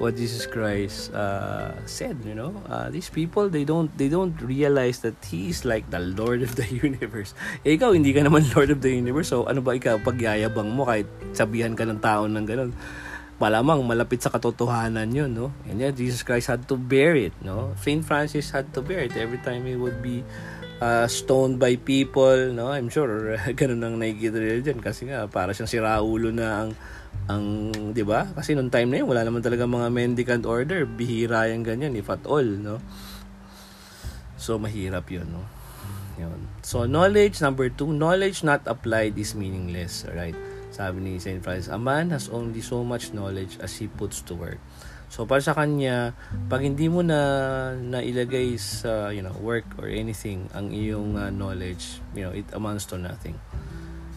what 0.01 0.17
Jesus 0.17 0.49
Christ 0.49 1.13
uh, 1.13 1.77
said, 1.85 2.17
you 2.25 2.33
know, 2.33 2.57
uh, 2.65 2.89
these 2.89 3.05
people 3.13 3.53
they 3.53 3.61
don't 3.61 3.93
they 4.01 4.09
don't 4.09 4.33
realize 4.41 5.05
that 5.05 5.13
he 5.29 5.53
is 5.53 5.61
like 5.61 5.85
the 5.93 6.01
Lord 6.01 6.41
of 6.41 6.57
the 6.57 6.65
universe. 6.89 7.37
Eh, 7.61 7.77
ikaw 7.77 7.93
hindi 7.93 8.09
ka 8.09 8.25
naman 8.25 8.49
Lord 8.57 8.73
of 8.73 8.81
the 8.81 8.89
universe, 8.89 9.29
so 9.29 9.45
ano 9.45 9.61
ba 9.61 9.77
ikaw 9.77 10.01
pagyayabang 10.01 10.73
mo 10.73 10.89
kahit 10.89 11.05
sabihan 11.37 11.77
ka 11.77 11.85
ng 11.85 12.01
tao 12.01 12.25
ng 12.25 12.45
ganun? 12.49 12.73
Malamang 13.41 13.81
malapit 13.81 14.21
sa 14.21 14.29
katotohanan 14.29 15.09
yun, 15.09 15.33
no? 15.33 15.49
And 15.65 15.81
yet, 15.81 15.97
Jesus 15.97 16.21
Christ 16.21 16.53
had 16.53 16.69
to 16.69 16.77
bear 16.77 17.17
it, 17.17 17.33
no? 17.41 17.73
Saint 17.81 18.05
Francis 18.05 18.53
had 18.53 18.69
to 18.77 18.85
bear 18.85 19.09
it 19.09 19.17
every 19.17 19.41
time 19.41 19.65
he 19.65 19.73
would 19.73 19.97
be 20.05 20.21
uh, 20.77 21.09
stoned 21.09 21.57
by 21.57 21.73
people, 21.81 22.53
no? 22.53 22.69
I'm 22.69 22.93
sure, 22.93 23.33
ganun 23.59 23.81
ang 23.81 23.97
nakikita 23.97 24.37
nila 24.37 24.61
kasi 24.77 25.09
nga, 25.09 25.25
para 25.25 25.57
siyang 25.57 25.71
si 25.73 25.81
Raulo 25.81 26.29
na 26.29 26.65
ang, 26.65 26.71
ang, 27.25 27.45
di 27.97 28.05
ba? 28.05 28.29
Kasi 28.29 28.53
noong 28.53 28.69
time 28.69 28.93
na 28.93 29.01
yun, 29.01 29.09
wala 29.09 29.25
naman 29.25 29.41
talaga 29.41 29.65
mga 29.65 29.89
mendicant 29.89 30.45
order, 30.45 30.85
bihira 30.85 31.49
yung 31.49 31.65
ganyan, 31.65 31.97
if 31.97 32.13
at 32.13 32.21
all, 32.29 32.45
no? 32.45 32.77
So, 34.37 34.61
mahirap 34.61 35.09
yun, 35.09 35.33
no? 35.33 35.41
Yun. 36.21 36.45
So, 36.61 36.85
knowledge, 36.85 37.41
number 37.41 37.73
two, 37.73 37.89
knowledge 37.89 38.45
not 38.45 38.61
applied 38.69 39.17
is 39.17 39.33
meaningless, 39.33 40.05
right? 40.13 40.37
Sabi 40.81 40.97
ni 40.97 41.21
St. 41.21 41.37
Francis, 41.45 41.69
a 41.69 41.77
man 41.77 42.09
has 42.09 42.25
only 42.33 42.57
so 42.57 42.81
much 42.81 43.13
knowledge 43.13 43.61
as 43.61 43.77
he 43.77 43.85
puts 43.85 44.25
to 44.25 44.33
work. 44.33 44.57
So 45.13 45.29
para 45.29 45.37
sa 45.45 45.53
kanya, 45.53 46.17
pag 46.49 46.65
hindi 46.65 46.89
mo 46.89 47.05
na 47.05 47.21
nailagay 47.77 48.57
sa 48.57 49.13
you 49.13 49.21
know 49.21 49.35
work 49.45 49.67
or 49.77 49.85
anything 49.85 50.49
ang 50.57 50.73
iyong 50.73 51.21
uh, 51.21 51.29
knowledge, 51.29 52.01
you 52.17 52.25
know 52.25 52.33
it 52.33 52.49
amounts 52.57 52.89
to 52.89 52.97
nothing. 52.97 53.37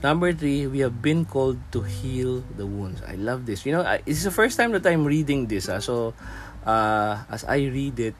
Number 0.00 0.32
three, 0.32 0.64
we 0.64 0.80
have 0.80 1.04
been 1.04 1.28
called 1.28 1.60
to 1.76 1.84
heal 1.84 2.40
the 2.56 2.64
wounds. 2.64 3.04
I 3.04 3.16
love 3.16 3.44
this. 3.44 3.64
You 3.64 3.72
know, 3.72 3.84
it's 4.04 4.20
the 4.20 4.32
first 4.32 4.60
time 4.60 4.72
that 4.76 4.84
I'm 4.84 5.04
reading 5.04 5.48
this. 5.48 5.64
Ah. 5.64 5.80
So, 5.80 6.12
uh, 6.68 7.24
as 7.32 7.40
I 7.48 7.64
read 7.72 7.96
it, 8.12 8.16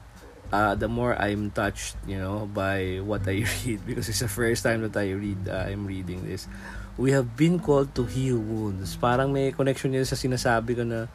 uh, 0.49 0.73
the 0.73 0.89
more 0.89 1.13
I'm 1.13 1.53
touched, 1.53 1.93
you 2.09 2.17
know, 2.17 2.49
by 2.49 3.05
what 3.05 3.29
I 3.29 3.45
read 3.61 3.85
because 3.85 4.09
it's 4.09 4.25
the 4.25 4.31
first 4.31 4.65
time 4.65 4.81
that 4.81 4.97
I 4.97 5.13
read, 5.13 5.45
uh, 5.45 5.69
I'm 5.69 5.85
reading 5.85 6.25
this. 6.25 6.49
We 6.95 7.11
have 7.11 7.35
been 7.35 7.59
called 7.59 7.91
to 7.99 8.07
heal 8.07 8.39
wounds. 8.39 8.95
Parang 8.95 9.35
may 9.35 9.51
connection 9.51 9.91
niya 9.91 10.07
sa 10.07 10.15
sinasabi 10.15 10.79
ko 10.79 10.87
na 10.87 11.11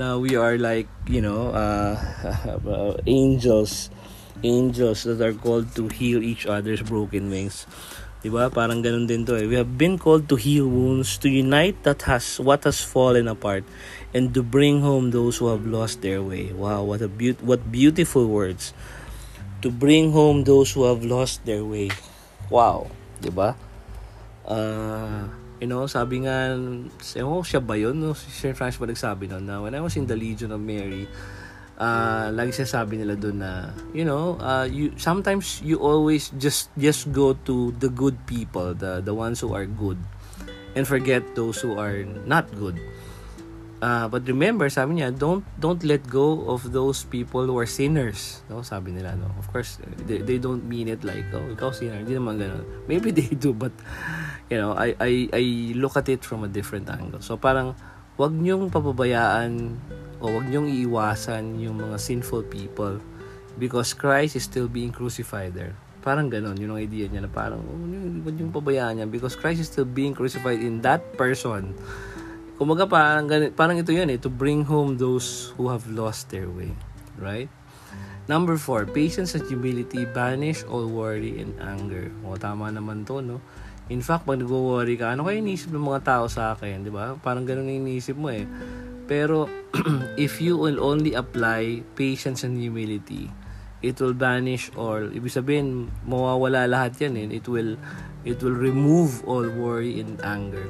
na 0.00 0.16
we 0.16 0.40
are 0.40 0.56
like 0.56 0.88
you 1.04 1.20
know 1.20 1.52
uh, 1.60 2.00
angels. 3.04 3.92
Angels 4.40 5.02
that 5.04 5.20
are 5.20 5.34
called 5.34 5.74
to 5.74 5.90
heal 5.92 6.22
each 6.22 6.46
other's 6.48 6.80
broken 6.80 7.28
wings. 7.28 7.68
Diba? 8.24 8.48
Parang 8.48 8.80
ganun 8.80 9.04
din 9.04 9.28
to 9.28 9.36
eh. 9.36 9.44
We 9.44 9.58
have 9.60 9.76
been 9.76 10.00
called 10.00 10.32
to 10.32 10.38
heal 10.40 10.64
wounds 10.64 11.20
to 11.20 11.28
unite 11.28 11.82
that 11.84 12.08
has 12.08 12.40
what 12.40 12.64
has 12.64 12.80
fallen 12.80 13.28
apart 13.28 13.68
and 14.16 14.32
to 14.32 14.40
bring 14.40 14.80
home 14.80 15.12
those 15.12 15.42
who 15.42 15.52
have 15.52 15.68
lost 15.68 16.00
their 16.00 16.24
way. 16.24 16.56
Wow 16.56 16.88
what 16.88 17.04
a 17.04 17.10
beaut 17.10 17.42
what 17.44 17.68
beautiful 17.68 18.24
words. 18.30 18.72
To 19.60 19.68
bring 19.68 20.14
home 20.14 20.48
those 20.48 20.72
who 20.72 20.86
have 20.88 21.04
lost 21.04 21.44
their 21.44 21.66
way. 21.66 21.92
Wow. 22.48 22.94
Diba 23.18 23.67
uh 24.48 25.28
You 25.58 25.66
know, 25.66 25.90
sabi 25.90 26.22
nga, 26.22 26.54
oh, 27.26 27.42
siya 27.42 27.58
ba 27.58 27.74
yun? 27.74 27.98
No? 27.98 28.14
Si 28.14 28.30
Sir 28.30 28.54
Francis 28.54 28.78
ba 28.78 28.86
nagsabi 28.86 29.26
nun 29.26 29.42
na 29.42 29.58
when 29.58 29.74
I 29.74 29.82
was 29.82 29.98
in 29.98 30.06
the 30.06 30.14
Legion 30.14 30.54
of 30.54 30.62
Mary, 30.62 31.10
uh, 31.82 32.30
lagi 32.30 32.54
siya 32.54 32.78
sabi 32.78 32.94
nila 32.94 33.18
doon 33.18 33.42
na, 33.42 33.74
you 33.90 34.06
know, 34.06 34.38
uh, 34.38 34.70
you, 34.70 34.94
sometimes 34.94 35.58
you 35.66 35.82
always 35.82 36.30
just 36.38 36.70
just 36.78 37.10
go 37.10 37.34
to 37.42 37.74
the 37.82 37.90
good 37.90 38.14
people, 38.30 38.70
the, 38.70 39.02
the 39.02 39.10
ones 39.10 39.42
who 39.42 39.50
are 39.50 39.66
good, 39.66 39.98
and 40.78 40.86
forget 40.86 41.26
those 41.34 41.58
who 41.58 41.74
are 41.74 42.06
not 42.22 42.46
good. 42.54 42.78
Uh, 43.78 44.10
but 44.10 44.26
remember, 44.26 44.66
sabi 44.66 44.98
niya, 44.98 45.14
don't 45.14 45.46
don't 45.54 45.86
let 45.86 46.02
go 46.10 46.42
of 46.50 46.74
those 46.74 47.06
people 47.06 47.46
who 47.46 47.54
are 47.54 47.68
sinners. 47.70 48.42
No, 48.50 48.66
sabi 48.66 48.90
nila, 48.90 49.14
no. 49.14 49.30
Of 49.38 49.46
course, 49.54 49.78
they, 50.02 50.18
they 50.18 50.42
don't 50.42 50.66
mean 50.66 50.90
it 50.90 51.06
like, 51.06 51.30
oh, 51.30 51.46
ikaw 51.54 51.70
sinner. 51.70 52.02
Hindi 52.02 52.18
naman 52.18 52.42
ganun. 52.42 52.66
Maybe 52.90 53.14
they 53.14 53.30
do, 53.30 53.54
but 53.54 53.70
you 54.50 54.58
know, 54.58 54.74
I 54.74 54.98
I 54.98 55.12
I 55.30 55.44
look 55.78 55.94
at 55.94 56.10
it 56.10 56.26
from 56.26 56.42
a 56.42 56.50
different 56.50 56.90
angle. 56.90 57.22
So 57.22 57.38
parang 57.38 57.78
wag 58.18 58.34
niyong 58.34 58.66
papabayaan 58.66 59.78
o 60.18 60.24
wag 60.26 60.50
niyong 60.50 60.66
iiwasan 60.66 61.62
yung 61.62 61.78
mga 61.78 62.02
sinful 62.02 62.50
people 62.50 62.98
because 63.62 63.94
Christ 63.94 64.34
is 64.34 64.42
still 64.42 64.66
being 64.66 64.90
crucified 64.90 65.54
there. 65.54 65.78
Parang 66.02 66.26
ganon, 66.26 66.58
yun 66.58 66.74
ang 66.74 66.82
idea 66.82 67.06
niya 67.06 67.26
na 67.26 67.30
parang, 67.30 67.62
oh, 67.62 67.78
wag 68.26 68.34
niyong 68.34 68.50
pabayaan 68.50 68.98
niya 68.98 69.06
because 69.06 69.38
Christ 69.38 69.62
is 69.62 69.70
still 69.70 69.86
being 69.86 70.18
crucified 70.18 70.58
in 70.58 70.82
that 70.82 71.14
person 71.14 71.78
Kumaga 72.58 72.90
parang, 72.90 73.30
parang 73.54 73.78
ito 73.78 73.94
yun 73.94 74.10
eh, 74.10 74.18
to 74.18 74.26
bring 74.26 74.66
home 74.66 74.98
those 74.98 75.54
who 75.54 75.70
have 75.70 75.86
lost 75.86 76.34
their 76.34 76.50
way. 76.50 76.74
Right? 77.14 77.46
Number 78.26 78.58
four, 78.58 78.84
patience 78.84 79.38
and 79.38 79.46
humility 79.46 80.04
banish 80.04 80.66
all 80.66 80.90
worry 80.90 81.38
and 81.38 81.54
anger. 81.62 82.10
O, 82.26 82.34
tama 82.34 82.68
naman 82.68 83.06
to, 83.06 83.22
no? 83.22 83.38
In 83.88 84.04
fact, 84.04 84.28
pag 84.28 84.42
nag-worry 84.42 85.00
ka, 85.00 85.16
ano 85.16 85.24
kayo 85.24 85.40
iniisip 85.40 85.72
ng 85.72 85.80
mga 85.80 86.02
tao 86.04 86.24
sa 86.28 86.52
akin, 86.52 86.84
di 86.84 86.92
ba? 86.92 87.16
Parang 87.22 87.48
ganun 87.48 87.70
yung 87.70 87.88
iniisip 87.88 88.18
mo 88.18 88.28
eh. 88.28 88.44
Pero, 89.08 89.48
if 90.20 90.44
you 90.44 90.60
will 90.60 90.76
only 90.82 91.16
apply 91.16 91.80
patience 91.96 92.44
and 92.44 92.60
humility, 92.60 93.32
it 93.80 93.96
will 93.96 94.12
banish 94.12 94.68
all. 94.76 95.08
Ibig 95.08 95.32
sabihin, 95.32 95.88
mawawala 96.04 96.68
lahat 96.68 97.00
yan 97.00 97.16
eh. 97.16 97.40
It 97.40 97.48
will, 97.48 97.80
it 98.28 98.42
will 98.44 98.58
remove 98.58 99.24
all 99.24 99.46
worry 99.46 100.02
and 100.04 100.20
anger. 100.20 100.68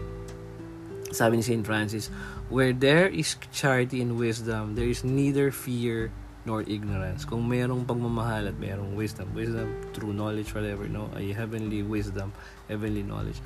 Sabi 1.19 1.43
ni 1.43 1.43
St. 1.43 1.67
Francis, 1.67 2.15
where 2.47 2.71
there 2.71 3.11
is 3.11 3.35
charity 3.51 3.99
and 3.99 4.15
wisdom, 4.15 4.79
there 4.79 4.87
is 4.87 5.03
neither 5.03 5.51
fear 5.51 6.15
nor 6.47 6.63
ignorance. 6.63 7.27
Kung 7.27 7.43
merong 7.43 7.83
pagmamahal 7.83 8.47
at 8.47 8.57
merong 8.63 8.95
wisdom, 8.95 9.35
wisdom, 9.35 9.67
true 9.91 10.15
knowledge, 10.15 10.55
whatever, 10.55 10.87
no? 10.87 11.11
A 11.19 11.35
heavenly 11.35 11.83
wisdom, 11.83 12.31
heavenly 12.71 13.03
knowledge. 13.03 13.43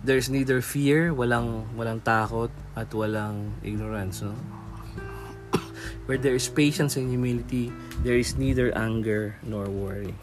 There's 0.00 0.32
neither 0.32 0.64
fear, 0.64 1.12
walang 1.12 1.68
walang 1.76 2.00
takot 2.00 2.48
at 2.72 2.88
walang 2.96 3.52
ignorance, 3.60 4.24
no? 4.24 4.32
Where 6.08 6.16
there 6.16 6.34
is 6.34 6.48
patience 6.48 6.96
and 6.96 7.12
humility, 7.12 7.76
there 8.00 8.16
is 8.16 8.40
neither 8.40 8.72
anger 8.72 9.36
nor 9.44 9.68
worry. 9.68 10.16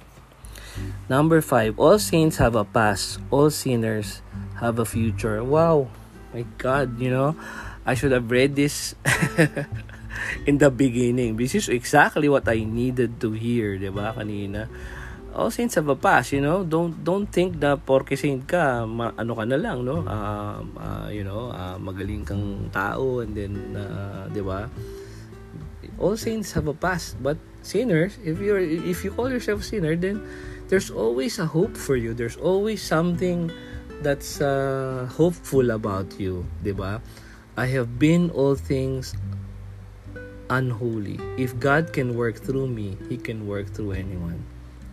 Number 1.05 1.38
five, 1.38 1.77
all 1.77 2.01
saints 2.01 2.41
have 2.41 2.57
a 2.57 2.65
past, 2.65 3.21
all 3.29 3.53
sinners 3.53 4.25
have 4.57 4.81
a 4.81 4.89
future. 4.89 5.45
Wow! 5.45 5.93
My 6.33 6.43
God, 6.57 6.97
you 6.97 7.13
know, 7.13 7.37
I 7.85 7.93
should 7.93 8.11
have 8.11 8.29
read 8.29 8.57
this 8.57 8.97
in 10.49 10.57
the 10.57 10.73
beginning. 10.73 11.37
This 11.37 11.53
is 11.55 11.69
exactly 11.69 12.27
what 12.27 12.49
I 12.49 12.65
needed 12.65 13.21
to 13.21 13.31
hear, 13.31 13.77
di 13.77 13.93
ba, 13.93 14.17
kanina. 14.17 14.67
All 15.33 15.49
saints 15.49 15.75
have 15.81 15.89
a 15.89 15.97
past, 15.97 16.33
you 16.33 16.41
know. 16.41 16.61
Don't 16.61 16.93
don't 17.01 17.25
think 17.25 17.57
na 17.57 17.77
porke 17.77 18.13
saint 18.13 18.45
ka, 18.45 18.85
ma, 18.85 19.13
ano 19.17 19.33
ka 19.33 19.45
na 19.45 19.57
lang, 19.57 19.81
no? 19.81 20.05
Uh, 20.05 20.61
uh, 20.77 21.07
you 21.09 21.25
know, 21.25 21.49
uh, 21.49 21.77
magaling 21.77 22.21
kang 22.25 22.69
tao 22.69 23.21
and 23.21 23.33
then, 23.33 23.53
uh, 23.73 24.29
di 24.29 24.41
ba? 24.41 24.69
All 25.97 26.17
saints 26.17 26.53
have 26.53 26.69
a 26.69 26.73
past, 26.73 27.17
but 27.21 27.37
sinners, 27.65 28.17
if 28.21 28.37
you're 28.41 28.61
if 28.61 29.01
you 29.01 29.09
call 29.13 29.29
yourself 29.29 29.65
sinner, 29.65 29.97
then 29.97 30.21
there's 30.69 30.89
always 30.89 31.37
a 31.37 31.45
hope 31.49 31.77
for 31.77 31.97
you. 31.97 32.13
There's 32.13 32.37
always 32.37 32.81
something 32.81 33.49
that's 34.01 34.41
uh, 34.41 35.06
hopeful 35.13 35.69
about 35.75 36.17
you, 36.17 36.47
'di 36.65 36.73
ba? 36.73 37.03
I 37.53 37.69
have 37.69 38.01
been 38.01 38.34
all 38.34 38.58
things 38.58 39.13
unholy. 40.49 41.21
If 41.38 41.53
God 41.62 41.93
can 41.93 42.17
work 42.17 42.41
through 42.41 42.67
me, 42.67 42.97
he 43.10 43.17
can 43.17 43.45
work 43.45 43.69
through 43.69 43.93
anyone. 43.93 44.41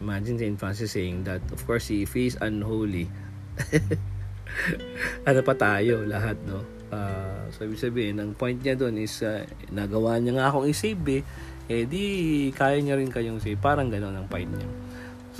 Imagine 0.00 0.36
St. 0.40 0.56
Francis 0.56 0.92
saying 0.92 1.24
that. 1.24 1.40
Of 1.52 1.64
course, 1.68 1.92
if 1.92 2.12
he 2.16 2.28
is 2.28 2.36
unholy, 2.40 3.08
ano 5.28 5.40
pa 5.44 5.54
tayo 5.56 6.08
lahat, 6.08 6.40
no? 6.48 6.64
Uh, 6.90 7.46
so, 7.54 7.68
ibig 7.68 7.78
sabihin, 7.78 8.18
ang 8.18 8.32
point 8.34 8.58
niya 8.58 8.74
doon 8.74 8.98
is, 8.98 9.22
uh, 9.22 9.44
nagawa 9.70 10.18
niya 10.18 10.40
nga 10.40 10.46
akong 10.50 10.66
isave, 10.66 11.22
eh, 11.22 11.22
eh 11.70 11.82
di, 11.86 12.04
kaya 12.50 12.80
niya 12.82 12.98
rin 12.98 13.12
kayong 13.12 13.38
save. 13.38 13.60
Parang 13.62 13.92
gano'n 13.92 14.16
ang 14.16 14.26
point 14.26 14.48
niya. 14.48 14.68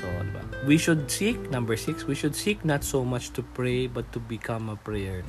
So, 0.00 0.08
diba? 0.08 0.42
We 0.64 0.80
should 0.80 1.12
seek, 1.12 1.36
number 1.52 1.76
six, 1.76 2.08
we 2.08 2.16
should 2.16 2.32
seek 2.32 2.64
not 2.64 2.80
so 2.80 3.04
much 3.04 3.36
to 3.36 3.44
pray, 3.44 3.84
but 3.84 4.08
to 4.16 4.20
become 4.20 4.72
a 4.72 4.76
prayer. 4.80 5.20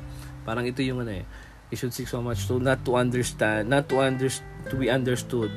Parang 0.48 0.64
ito 0.64 0.80
yung 0.80 1.04
ano 1.04 1.24
eh. 1.24 1.26
We 1.72 1.76
should 1.76 1.92
seek 1.92 2.08
so 2.08 2.24
much 2.24 2.48
to 2.48 2.60
not 2.60 2.84
to 2.88 2.96
understand, 2.96 3.72
not 3.72 3.88
to 3.92 4.00
under, 4.00 4.28
to 4.32 4.76
be 4.76 4.88
understood, 4.92 5.52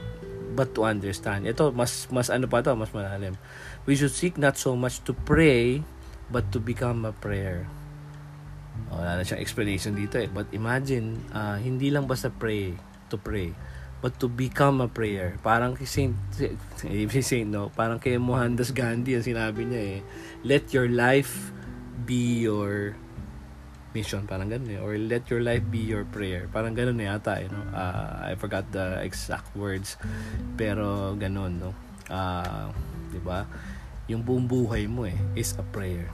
but 0.55 0.75
to 0.79 0.87
understand. 0.87 1.47
Ito, 1.47 1.71
mas, 1.75 2.07
mas 2.11 2.31
ano 2.31 2.47
pa 2.47 2.63
to, 2.63 2.75
mas 2.75 2.91
malalim. 2.91 3.39
We 3.87 3.95
should 3.95 4.15
seek 4.15 4.39
not 4.39 4.59
so 4.59 4.75
much 4.75 5.03
to 5.07 5.15
pray, 5.15 5.83
but 6.31 6.51
to 6.55 6.59
become 6.59 7.07
a 7.07 7.15
prayer. 7.15 7.67
Oh, 8.91 8.99
wala 8.99 9.19
na 9.19 9.23
siyang 9.23 9.43
explanation 9.43 9.95
dito 9.95 10.19
eh. 10.19 10.31
But 10.31 10.51
imagine, 10.51 11.19
uh, 11.31 11.59
hindi 11.59 11.91
lang 11.91 12.11
basta 12.11 12.31
pray, 12.31 12.75
to 13.11 13.19
pray 13.19 13.55
but 14.05 14.21
to 14.21 14.29
become 14.29 14.85
a 14.85 14.89
prayer. 14.93 15.41
Parang 15.41 15.73
kay 15.73 15.89
Saint, 15.89 16.13
eh, 16.85 17.09
Saint 17.25 17.49
no, 17.49 17.73
parang 17.73 17.97
kay 17.97 18.21
Mohandas 18.21 18.69
Gandhi 18.69 19.17
ang 19.17 19.25
sinabi 19.25 19.65
niya 19.65 19.81
eh, 19.81 20.01
let 20.45 20.77
your 20.77 20.93
life 20.93 21.49
be 22.05 22.45
your 22.45 22.93
mission, 23.97 24.29
parang 24.29 24.53
ganun 24.53 24.77
eh, 24.77 24.77
or 24.77 25.01
let 25.01 25.25
your 25.33 25.41
life 25.41 25.65
be 25.73 25.81
your 25.81 26.05
prayer. 26.05 26.53
Parang 26.53 26.77
ganun 26.77 27.01
eh 27.01 27.09
ata 27.09 27.41
eh, 27.41 27.49
no? 27.49 27.65
Uh, 27.73 28.29
I 28.29 28.37
forgot 28.37 28.69
the 28.77 29.01
exact 29.01 29.49
words, 29.57 29.97
pero 30.61 31.17
ganun, 31.17 31.57
no? 31.57 31.73
Uh, 32.13 32.69
di 33.09 33.25
ba? 33.25 33.49
Yung 34.13 34.21
buong 34.21 34.45
buhay 34.45 34.85
mo 34.85 35.09
eh, 35.09 35.17
is 35.33 35.57
a 35.57 35.65
prayer. 35.65 36.13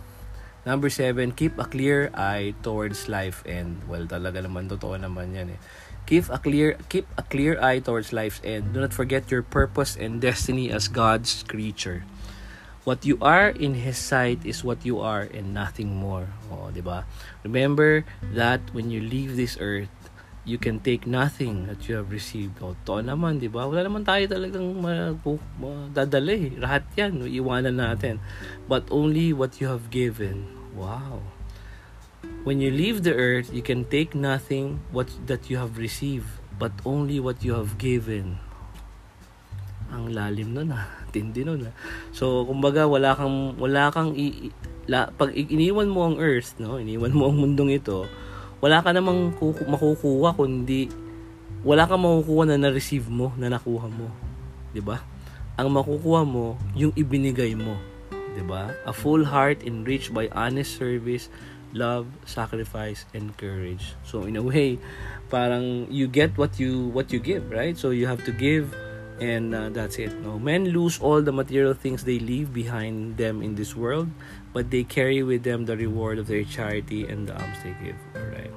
Number 0.63 0.93
seven, 0.95 1.35
keep 1.35 1.59
a 1.59 1.67
clear 1.67 2.15
eye 2.15 2.55
towards 2.63 3.11
life 3.11 3.43
and 3.51 3.83
well, 3.91 4.07
talaga 4.07 4.47
naman, 4.47 4.71
totoo 4.71 4.95
naman 4.95 5.35
yan 5.35 5.59
eh 5.59 5.61
Keep 6.07 6.29
a 6.31 6.39
clear 6.39 6.77
keep 6.89 7.07
a 7.17 7.23
clear 7.23 7.61
eye 7.63 7.79
towards 7.79 8.13
life's 8.13 8.41
end. 8.43 8.73
Do 8.75 8.81
not 8.81 8.93
forget 8.93 9.31
your 9.31 9.43
purpose 9.43 9.97
and 9.97 10.21
destiny 10.21 10.71
as 10.71 10.89
God's 10.89 11.45
creature. 11.47 12.05
What 12.83 13.05
you 13.05 13.21
are 13.21 13.53
in 13.53 13.85
His 13.85 14.01
sight 14.01 14.41
is 14.43 14.65
what 14.65 14.89
you 14.89 14.99
are 15.05 15.29
and 15.29 15.53
nothing 15.53 15.95
more. 15.95 16.33
Oh, 16.49 16.73
di 16.73 16.81
ba? 16.81 17.05
Remember 17.45 18.09
that 18.33 18.65
when 18.73 18.89
you 18.89 19.05
leave 19.05 19.37
this 19.37 19.61
earth, 19.61 19.93
you 20.49 20.57
can 20.57 20.81
take 20.81 21.07
nothing 21.07 21.69
that 21.69 21.87
you 21.87 22.01
have 22.01 22.09
received. 22.09 22.57
O, 22.65 22.73
to 22.89 23.05
naman, 23.05 23.37
di 23.37 23.53
ba? 23.53 23.69
Wala 23.69 23.85
naman 23.85 24.03
tayo 24.03 24.25
talagang 24.25 24.81
dadala 25.93 26.33
eh. 26.33 26.57
Lahat 26.57 26.83
yan, 26.97 27.21
iwanan 27.29 27.77
natin. 27.77 28.17
But 28.65 28.89
only 28.89 29.37
what 29.37 29.61
you 29.61 29.69
have 29.69 29.93
given. 29.93 30.49
Wow. 30.73 31.40
When 32.41 32.65
you 32.65 32.73
leave 32.73 33.05
the 33.05 33.13
earth, 33.13 33.53
you 33.53 33.61
can 33.61 33.85
take 33.85 34.17
nothing 34.17 34.81
what 34.97 35.13
that 35.29 35.53
you 35.53 35.61
have 35.61 35.77
received, 35.77 36.29
but 36.57 36.73
only 36.89 37.21
what 37.21 37.45
you 37.45 37.53
have 37.53 37.77
given. 37.77 38.41
Ang 39.93 40.17
lalim 40.17 40.57
nun 40.57 40.73
ah. 40.73 40.89
Tindi 41.13 41.45
nun 41.45 41.69
ah. 41.69 41.75
So, 42.17 42.49
kumbaga, 42.49 42.89
wala 42.89 43.13
kang, 43.13 43.61
wala 43.61 43.93
kang, 43.93 44.17
i, 44.17 44.49
la, 44.89 45.13
pag 45.13 45.37
iniwan 45.37 45.93
mo 45.93 46.09
ang 46.09 46.17
earth, 46.17 46.57
no? 46.57 46.81
Iniwan 46.81 47.13
mo 47.13 47.29
ang 47.29 47.37
mundong 47.37 47.77
ito, 47.77 48.09
wala 48.65 48.81
ka 48.81 48.97
namang 48.97 49.37
kuku, 49.37 49.69
makukuha 49.69 50.33
kundi 50.33 50.89
wala 51.61 51.85
kang 51.85 52.01
makukuha 52.01 52.49
na 52.49 52.57
na-receive 52.57 53.05
mo, 53.13 53.37
na 53.37 53.53
nakuha 53.53 53.85
mo. 53.93 54.09
'Di 54.73 54.81
ba? 54.81 55.05
Ang 55.61 55.77
makukuha 55.77 56.25
mo, 56.25 56.57
yung 56.73 56.93
ibinigay 56.97 57.53
mo. 57.53 57.77
'di 58.33 58.45
ba? 58.49 58.73
A 58.89 58.93
full 58.97 59.29
heart 59.29 59.61
enriched 59.69 60.17
by 60.17 60.33
honest 60.33 60.81
service, 60.81 61.29
love, 61.73 62.07
sacrifice, 62.27 63.05
and 63.15 63.37
courage. 63.37 63.95
So 64.05 64.23
in 64.23 64.37
a 64.37 64.43
way, 64.43 64.79
parang 65.31 65.91
you 65.91 66.09
get 66.09 66.37
what 66.39 66.59
you 66.59 66.89
what 66.91 67.13
you 67.13 67.21
give, 67.21 67.51
right? 67.51 67.77
So 67.79 67.91
you 67.91 68.07
have 68.07 68.25
to 68.25 68.33
give 68.33 68.75
and 69.21 69.55
uh, 69.55 69.69
that's 69.69 70.01
it. 70.01 70.17
No, 70.25 70.41
men 70.41 70.73
lose 70.73 70.99
all 70.99 71.21
the 71.21 71.33
material 71.33 71.75
things 71.75 72.05
they 72.05 72.19
leave 72.19 72.53
behind 72.53 73.19
them 73.21 73.43
in 73.45 73.55
this 73.55 73.77
world, 73.77 74.09
but 74.53 74.73
they 74.73 74.83
carry 74.83 75.23
with 75.23 75.45
them 75.45 75.67
the 75.67 75.77
reward 75.77 76.19
of 76.19 76.27
their 76.27 76.43
charity 76.43 77.07
and 77.07 77.29
the 77.29 77.37
alms 77.37 77.59
they 77.63 77.77
give. 77.85 78.01
All 78.17 78.29
right. 78.33 78.51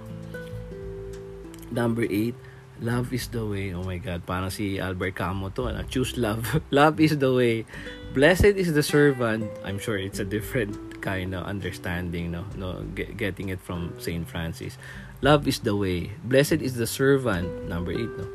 Number 1.70 2.08
eight, 2.08 2.36
love 2.80 3.12
is 3.12 3.28
the 3.28 3.46
way. 3.46 3.74
Oh 3.74 3.84
my 3.84 3.98
God, 3.98 4.26
parang 4.26 4.50
si 4.50 4.80
Albert 4.80 5.20
Camus 5.20 5.52
to. 5.60 5.68
Ano? 5.68 5.84
Choose 5.84 6.16
love. 6.18 6.48
love 6.72 7.00
is 7.00 7.18
the 7.18 7.34
way. 7.34 7.66
Blessed 8.14 8.56
is 8.56 8.72
the 8.74 8.84
servant. 8.84 9.50
I'm 9.66 9.78
sure 9.78 9.98
it's 9.98 10.20
a 10.20 10.26
different 10.26 10.78
kind 11.04 11.36
of 11.36 11.44
understanding, 11.44 12.32
no, 12.32 12.48
no, 12.56 12.88
get, 12.96 13.20
getting 13.20 13.52
it 13.52 13.60
from 13.60 13.92
Saint 14.00 14.24
Francis. 14.24 14.80
Love 15.20 15.44
is 15.52 15.60
the 15.60 15.76
way. 15.76 16.16
Blessed 16.24 16.64
is 16.64 16.80
the 16.80 16.88
servant. 16.88 17.68
Number 17.68 17.92
eight, 17.92 18.12
no 18.16 18.26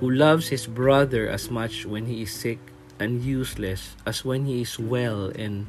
who 0.00 0.10
loves 0.10 0.48
his 0.48 0.66
brother 0.66 1.28
as 1.28 1.50
much 1.50 1.86
when 1.86 2.06
he 2.06 2.22
is 2.22 2.32
sick 2.32 2.58
and 2.98 3.22
useless 3.22 3.94
as 4.06 4.24
when 4.24 4.46
he 4.46 4.62
is 4.62 4.78
well 4.78 5.30
and 5.34 5.66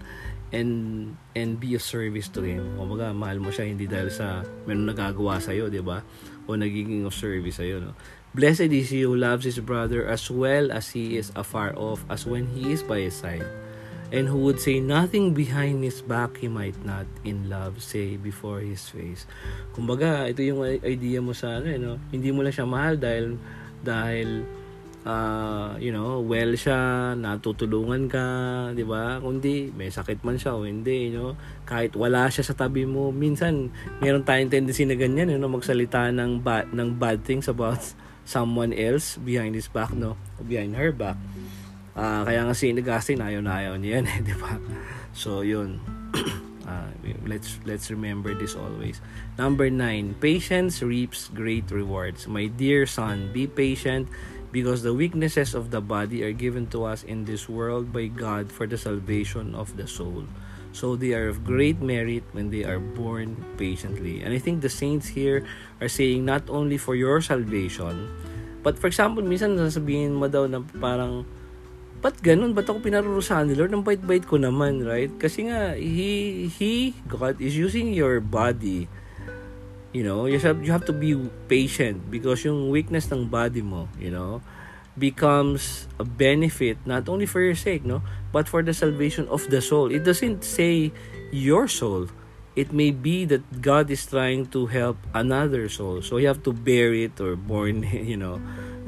and 0.54 1.18
and 1.36 1.60
be 1.60 1.74
of 1.76 1.82
service 1.82 2.30
to 2.30 2.42
him. 2.42 2.78
Kumbaga, 2.78 3.14
mahal 3.14 3.42
mo 3.42 3.50
siya 3.50 3.66
hindi 3.66 3.90
dahil 3.90 4.10
sa 4.14 4.46
meron 4.66 4.86
nagagawa 4.86 5.42
sa 5.42 5.52
iyo, 5.52 5.70
'di 5.70 5.82
ba? 5.82 6.06
O 6.46 6.54
nagiging 6.54 7.06
of 7.06 7.18
service 7.18 7.58
sa 7.58 7.66
iyo, 7.66 7.82
no? 7.82 7.92
Blessed 8.36 8.70
is 8.70 8.92
he 8.92 9.08
who 9.08 9.16
loves 9.16 9.48
his 9.48 9.64
brother 9.64 10.04
as 10.06 10.28
well 10.28 10.68
as 10.68 10.92
he 10.92 11.16
is 11.16 11.32
afar 11.40 11.72
off 11.80 12.04
as 12.12 12.28
when 12.28 12.52
he 12.52 12.76
is 12.76 12.84
by 12.84 13.00
his 13.00 13.16
side. 13.16 13.48
And 14.14 14.30
who 14.30 14.46
would 14.46 14.62
say 14.62 14.78
nothing 14.78 15.34
behind 15.34 15.82
his 15.82 16.02
back 16.06 16.38
he 16.38 16.48
might 16.48 16.78
not 16.86 17.10
in 17.26 17.50
love 17.50 17.82
say 17.82 18.22
before 18.22 18.62
his 18.62 18.86
face. 18.86 19.26
Kumbaga, 19.74 20.30
ito 20.30 20.46
yung 20.46 20.62
idea 20.66 21.20
mo 21.20 21.34
sa 21.34 21.58
ano, 21.58 21.68
eh, 21.68 21.80
no? 21.82 21.98
Hindi 22.14 22.30
mo 22.30 22.46
lang 22.46 22.54
siya 22.54 22.70
mahal 22.70 23.02
dahil 23.02 23.36
dahil 23.82 24.46
uh, 25.06 25.78
you 25.78 25.94
know, 25.94 26.20
well 26.20 26.52
siya, 26.58 27.14
natutulungan 27.16 28.10
ka, 28.10 28.26
'di 28.74 28.84
ba? 28.84 29.22
Kundi 29.22 29.70
may 29.72 29.94
sakit 29.94 30.26
man 30.26 30.36
siya 30.36 30.58
o 30.58 30.66
hindi, 30.66 31.14
you 31.14 31.16
know, 31.16 31.32
kahit 31.64 31.94
wala 31.94 32.28
siya 32.28 32.44
sa 32.44 32.58
tabi 32.58 32.84
mo, 32.84 33.14
minsan 33.14 33.70
meron 34.02 34.26
tayong 34.26 34.52
tendency 34.52 34.84
na 34.84 34.98
ganyan, 34.98 35.32
you 35.32 35.40
know, 35.40 35.50
magsalita 35.50 36.10
ng 36.10 36.42
bad 36.42 36.74
ng 36.74 36.98
bad 36.98 37.22
things 37.24 37.46
about 37.48 37.80
someone 38.26 38.74
else 38.74 39.22
behind 39.22 39.54
his 39.54 39.70
back, 39.70 39.94
no? 39.94 40.18
Behind 40.42 40.74
her 40.74 40.90
back. 40.90 41.16
Uh, 41.96 42.28
kaya 42.28 42.44
nga 42.44 42.52
si 42.52 42.76
Augustine 42.76 43.24
ayaw 43.24 43.40
na 43.40 43.56
ayaw 43.56 43.74
niya 43.80 44.04
yan, 44.04 44.06
eh, 44.12 44.20
'di 44.20 44.36
ba? 44.36 44.60
So, 45.16 45.48
yun. 45.48 45.80
Uh, 46.68 46.92
let's 47.32 47.56
let's 47.64 47.88
remember 47.88 48.36
this 48.36 48.52
always. 48.60 49.00
Number 49.40 49.72
nine, 49.72 50.12
patience 50.20 50.84
reaps 50.84 51.32
great 51.32 51.72
rewards. 51.72 52.28
My 52.28 52.52
dear 52.52 52.84
son, 52.84 53.32
be 53.32 53.48
patient 53.48 54.12
because 54.52 54.84
the 54.84 54.92
weaknesses 54.92 55.56
of 55.56 55.72
the 55.72 55.80
body 55.80 56.24
are 56.24 56.36
given 56.36 56.68
to 56.76 56.84
us 56.84 57.04
in 57.04 57.24
this 57.24 57.48
world 57.48 57.92
by 57.92 58.08
God 58.08 58.52
for 58.52 58.68
the 58.68 58.80
salvation 58.80 59.56
of 59.56 59.76
the 59.76 59.88
soul. 59.88 60.28
So 60.76 61.00
they 61.00 61.16
are 61.16 61.32
of 61.32 61.48
great 61.48 61.80
merit 61.80 62.24
when 62.36 62.52
they 62.52 62.68
are 62.68 62.80
born 62.80 63.40
patiently. 63.56 64.20
And 64.20 64.36
I 64.36 64.40
think 64.40 64.60
the 64.60 64.72
saints 64.72 65.08
here 65.08 65.48
are 65.80 65.88
saying 65.88 66.28
not 66.28 66.52
only 66.52 66.76
for 66.76 66.96
your 66.96 67.24
salvation, 67.24 68.12
but 68.60 68.76
for 68.76 68.92
example, 68.92 69.24
minsan 69.24 69.56
sasabihin 69.56 70.20
mo 70.20 70.28
daw 70.28 70.44
na 70.48 70.60
parang 70.80 71.24
ba't 72.06 72.22
ganun? 72.22 72.54
Ba't 72.54 72.70
ako 72.70 72.86
pinarurusahan 72.86 73.50
ni 73.50 73.58
Lord? 73.58 73.74
Ang 73.74 73.82
bait-bait 73.82 74.22
ko 74.30 74.38
naman, 74.38 74.86
right? 74.86 75.10
Kasi 75.18 75.50
nga, 75.50 75.74
He, 75.74 76.46
He, 76.54 76.94
God, 77.10 77.42
is 77.42 77.58
using 77.58 77.98
your 77.98 78.22
body. 78.22 78.86
You 79.90 80.06
know, 80.06 80.30
you 80.30 80.38
have, 80.38 80.62
you 80.62 80.70
have 80.70 80.86
to 80.86 80.94
be 80.94 81.18
patient 81.50 82.14
because 82.14 82.46
yung 82.46 82.70
weakness 82.70 83.10
ng 83.10 83.26
body 83.26 83.66
mo, 83.66 83.90
you 83.98 84.14
know, 84.14 84.46
becomes 84.94 85.90
a 85.98 86.06
benefit 86.06 86.78
not 86.86 87.10
only 87.10 87.26
for 87.26 87.42
your 87.42 87.58
sake, 87.58 87.82
no, 87.82 88.06
but 88.30 88.46
for 88.46 88.62
the 88.62 88.76
salvation 88.76 89.26
of 89.34 89.42
the 89.50 89.58
soul. 89.58 89.90
It 89.90 90.06
doesn't 90.06 90.46
say 90.46 90.94
your 91.34 91.66
soul. 91.66 92.14
It 92.54 92.72
may 92.72 92.92
be 92.92 93.26
that 93.26 93.66
God 93.66 93.90
is 93.90 94.06
trying 94.06 94.48
to 94.54 94.68
help 94.68 95.02
another 95.12 95.68
soul. 95.74 96.06
So 96.06 96.22
you 96.22 96.28
have 96.28 96.44
to 96.44 96.54
bear 96.54 96.94
it 96.94 97.20
or 97.20 97.36
born, 97.36 97.82
you 98.12 98.16
know, 98.16 98.38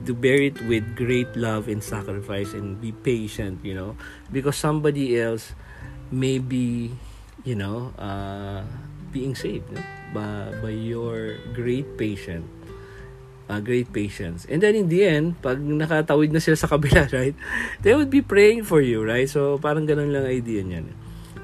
to 0.07 0.15
bear 0.15 0.39
it 0.39 0.55
with 0.65 0.95
great 0.95 1.29
love 1.35 1.67
and 1.67 1.83
sacrifice 1.83 2.55
and 2.55 2.79
be 2.79 2.95
patient, 2.95 3.59
you 3.61 3.75
know, 3.75 3.99
because 4.31 4.55
somebody 4.55 5.19
else 5.19 5.53
may 6.09 6.39
be, 6.39 6.95
you 7.43 7.55
know, 7.55 7.91
uh, 7.99 8.63
being 9.11 9.35
saved 9.35 9.67
no? 9.71 9.83
by, 10.15 10.55
by 10.63 10.71
your 10.71 11.35
great 11.53 11.99
patience. 11.99 12.47
Uh, 13.47 13.63
great 13.63 13.87
patience. 13.93 14.43
And 14.51 14.59
then 14.59 14.75
in 14.75 14.91
the 14.91 15.07
end, 15.07 15.39
pag 15.39 15.63
nakatawid 15.63 16.35
na 16.35 16.43
sila 16.43 16.59
sa 16.59 16.67
kabila, 16.67 17.07
right, 17.15 17.31
they 17.79 17.95
would 17.95 18.11
be 18.11 18.19
praying 18.19 18.67
for 18.67 18.83
you, 18.83 18.99
right? 19.07 19.23
So, 19.23 19.55
parang 19.55 19.87
ganun 19.87 20.11
lang 20.11 20.27
idea 20.27 20.67
niyan. 20.67 20.91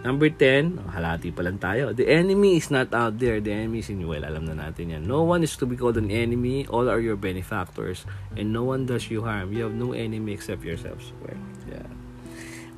Number 0.03 0.27
10, 0.27 0.83
oh, 0.83 0.91
halati 0.91 1.31
pa 1.31 1.47
lang 1.47 1.55
tayo. 1.63 1.95
The 1.95 2.11
enemy 2.11 2.59
is 2.59 2.67
not 2.67 2.91
out 2.91 3.15
there. 3.23 3.39
The 3.39 3.55
enemy 3.55 3.79
is 3.79 3.87
in 3.87 4.03
you. 4.03 4.11
Well, 4.11 4.27
alam 4.27 4.43
na 4.43 4.67
natin 4.67 4.91
yan. 4.91 5.07
No 5.07 5.23
one 5.23 5.47
is 5.47 5.55
to 5.55 5.63
be 5.63 5.79
called 5.79 5.95
an 5.95 6.11
enemy. 6.11 6.67
All 6.67 6.91
are 6.91 6.99
your 6.99 7.15
benefactors. 7.15 8.03
And 8.35 8.51
no 8.51 8.67
one 8.67 8.83
does 8.83 9.07
you 9.07 9.23
harm. 9.23 9.55
You 9.55 9.71
have 9.71 9.75
no 9.79 9.95
enemy 9.95 10.35
except 10.35 10.67
yourselves. 10.67 11.15
Well, 11.23 11.39
yeah. 11.71 11.87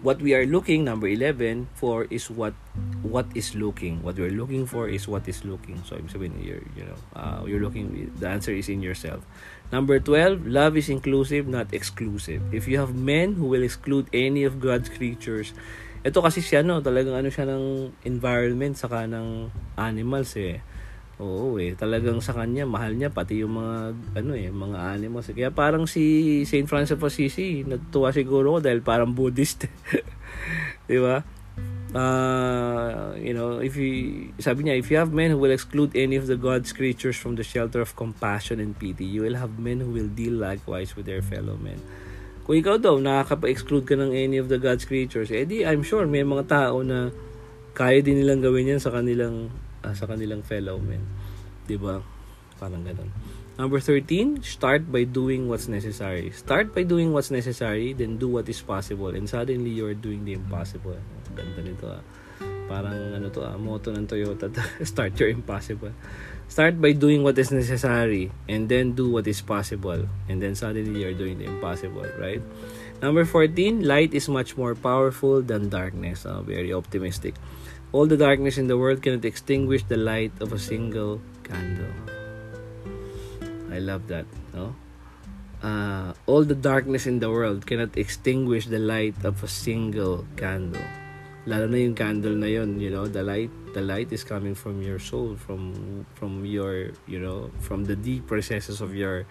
What 0.05 0.21
we 0.21 0.37
are 0.37 0.45
looking, 0.45 0.85
number 0.85 1.09
11, 1.09 1.65
for 1.73 2.05
is 2.13 2.29
what 2.29 2.53
what 3.01 3.25
is 3.33 3.57
looking. 3.57 4.05
What 4.05 4.21
we 4.21 4.29
are 4.29 4.37
looking 4.37 4.69
for 4.69 4.85
is 4.85 5.09
what 5.09 5.25
is 5.25 5.41
looking. 5.41 5.81
So, 5.81 5.97
I'm 5.97 6.05
saying, 6.05 6.37
you're, 6.45 6.61
you 6.77 6.85
know, 6.85 6.99
uh, 7.17 7.41
you're 7.49 7.57
looking, 7.57 8.13
the 8.21 8.29
answer 8.29 8.53
is 8.53 8.69
in 8.69 8.85
yourself. 8.85 9.25
Number 9.73 9.97
12, 9.97 10.45
love 10.45 10.77
is 10.77 10.93
inclusive, 10.93 11.49
not 11.49 11.73
exclusive. 11.73 12.53
If 12.53 12.69
you 12.69 12.77
have 12.77 12.93
men 12.93 13.33
who 13.33 13.49
will 13.49 13.65
exclude 13.65 14.05
any 14.13 14.45
of 14.45 14.61
God's 14.61 14.93
creatures, 14.93 15.57
ito 16.05 16.21
kasi 16.21 16.45
siya 16.45 16.61
no, 16.61 16.85
talagang 16.85 17.17
ano 17.17 17.33
siya 17.33 17.49
ng 17.49 17.97
environment 18.05 18.77
saka 18.77 19.09
ng 19.09 19.49
animals 19.73 20.37
eh. 20.37 20.61
Oo 21.17 21.57
eh, 21.57 21.73
talagang 21.73 22.21
sa 22.21 22.35
kanya 22.35 22.67
mahal 22.67 22.93
niya 22.93 23.09
pati 23.09 23.41
yung 23.41 23.57
mga 23.57 23.75
ano 24.21 24.31
eh, 24.37 24.53
mga 24.53 24.77
animals. 24.99 25.33
Kaya 25.33 25.49
parang 25.49 25.89
si 25.89 26.45
Saint 26.45 26.69
Francis 26.69 26.93
of 26.93 27.01
Assisi, 27.01 27.65
natuwa 27.65 28.13
siguro 28.13 28.53
ko 28.53 28.59
dahil 28.61 28.85
parang 28.85 29.17
Buddhist. 29.17 29.65
'Di 30.85 30.99
ba? 31.01 31.25
Uh, 31.95 33.15
you 33.15 33.31
know, 33.31 33.63
if 33.63 33.79
you 33.79 34.29
sabi 34.43 34.67
niya, 34.67 34.75
if 34.75 34.91
you 34.91 34.99
have 34.99 35.15
men 35.15 35.31
who 35.31 35.39
will 35.39 35.55
exclude 35.55 35.95
any 35.95 36.19
of 36.19 36.27
the 36.27 36.35
God's 36.35 36.75
creatures 36.75 37.15
from 37.15 37.39
the 37.39 37.45
shelter 37.47 37.79
of 37.79 37.95
compassion 37.95 38.59
and 38.59 38.75
pity, 38.75 39.07
you 39.07 39.23
will 39.23 39.39
have 39.39 39.55
men 39.55 39.79
who 39.79 39.95
will 39.95 40.11
deal 40.11 40.35
likewise 40.35 40.93
with 40.93 41.07
their 41.07 41.23
fellow 41.23 41.55
men. 41.55 41.79
Kung 42.45 42.55
ikaw 42.61 42.77
daw, 42.77 43.01
nakakapa-exclude 43.01 43.89
ka 43.89 43.97
ng 43.97 44.13
any 44.13 44.37
of 44.37 44.53
the 44.53 44.61
God's 44.61 44.85
creatures, 44.85 45.33
eh 45.33 45.49
di, 45.49 45.65
I'm 45.65 45.81
sure 45.81 46.05
may 46.05 46.21
mga 46.21 46.45
tao 46.45 46.85
na 46.85 47.09
kaya 47.73 47.99
din 48.05 48.21
nilang 48.21 48.45
gawin 48.45 48.71
yan 48.71 48.79
sa 48.79 48.93
kanilang 48.93 49.49
uh, 49.83 49.93
sa 49.97 50.05
kanilang 50.05 50.45
fellow 50.45 50.79
men. 50.79 51.03
'Di 51.67 51.75
ba? 51.75 51.99
Parang 52.55 52.85
ganoon. 52.85 53.11
Number 53.55 53.79
13, 53.79 54.43
start 54.43 54.91
by 54.91 55.07
doing 55.07 55.47
what's 55.47 55.71
necessary. 55.71 56.27
Start 56.35 56.75
by 56.75 56.83
doing 56.83 57.15
what's 57.15 57.31
necessary, 57.31 57.95
then 57.95 58.19
do 58.19 58.27
what 58.27 58.51
is 58.51 58.59
possible. 58.59 59.15
And 59.15 59.31
suddenly, 59.31 59.71
you're 59.71 59.95
doing 59.95 60.27
the 60.27 60.35
impossible. 60.35 60.99
Ganda 61.31 61.63
nito 61.63 61.87
ah. 61.87 62.03
Parang 62.67 63.15
ano 63.15 63.31
to 63.31 63.47
ah, 63.47 63.55
motto 63.55 63.95
ng 63.95 64.03
Toyota. 64.11 64.51
start 64.83 65.15
your 65.15 65.31
impossible. 65.31 65.95
Start 66.47 66.79
by 66.79 66.93
doing 66.93 67.23
what 67.23 67.37
is 67.37 67.51
necessary 67.51 68.31
and 68.47 68.69
then 68.69 68.93
do 68.93 69.09
what 69.09 69.27
is 69.27 69.41
possible. 69.41 70.07
And 70.29 70.41
then 70.41 70.55
suddenly 70.55 71.01
you're 71.01 71.17
doing 71.17 71.39
the 71.39 71.45
impossible, 71.45 72.05
right? 72.19 72.41
Number 73.01 73.25
14, 73.25 73.83
light 73.83 74.13
is 74.13 74.29
much 74.29 74.55
more 74.55 74.75
powerful 74.75 75.41
than 75.41 75.69
darkness. 75.69 76.25
Oh, 76.25 76.41
very 76.41 76.71
optimistic. 76.73 77.35
All 77.91 78.05
the 78.05 78.17
darkness 78.17 78.57
in 78.57 78.67
the 78.67 78.77
world 78.77 79.01
cannot 79.01 79.25
extinguish 79.25 79.83
the 79.83 79.97
light 79.97 80.31
of 80.39 80.53
a 80.53 80.59
single 80.59 81.21
candle. 81.43 81.91
I 83.71 83.79
love 83.79 84.07
that, 84.07 84.25
no? 84.53 84.75
Uh, 85.61 86.13
all 86.27 86.43
the 86.43 86.55
darkness 86.55 87.07
in 87.07 87.19
the 87.19 87.29
world 87.29 87.65
cannot 87.65 87.97
extinguish 87.97 88.67
the 88.67 88.79
light 88.79 89.15
of 89.25 89.43
a 89.43 89.47
single 89.47 90.25
candle. 90.37 90.83
lalo 91.45 91.69
na 91.69 91.77
yung 91.77 91.93
candle 91.93 92.33
na 92.33 92.49
yon 92.49 92.81
you 92.81 92.89
know 92.89 93.05
the 93.05 93.21
light 93.21 93.53
the 93.75 93.83
light 93.83 94.07
is 94.15 94.23
coming 94.23 94.55
from 94.55 94.79
your 94.79 94.95
soul 94.95 95.35
from 95.35 95.75
from 96.15 96.47
your 96.47 96.95
you 97.11 97.19
know 97.19 97.51
from 97.59 97.83
the 97.83 97.93
deep 97.99 98.31
recesses 98.31 98.79
of 98.79 98.95
your 98.95 99.27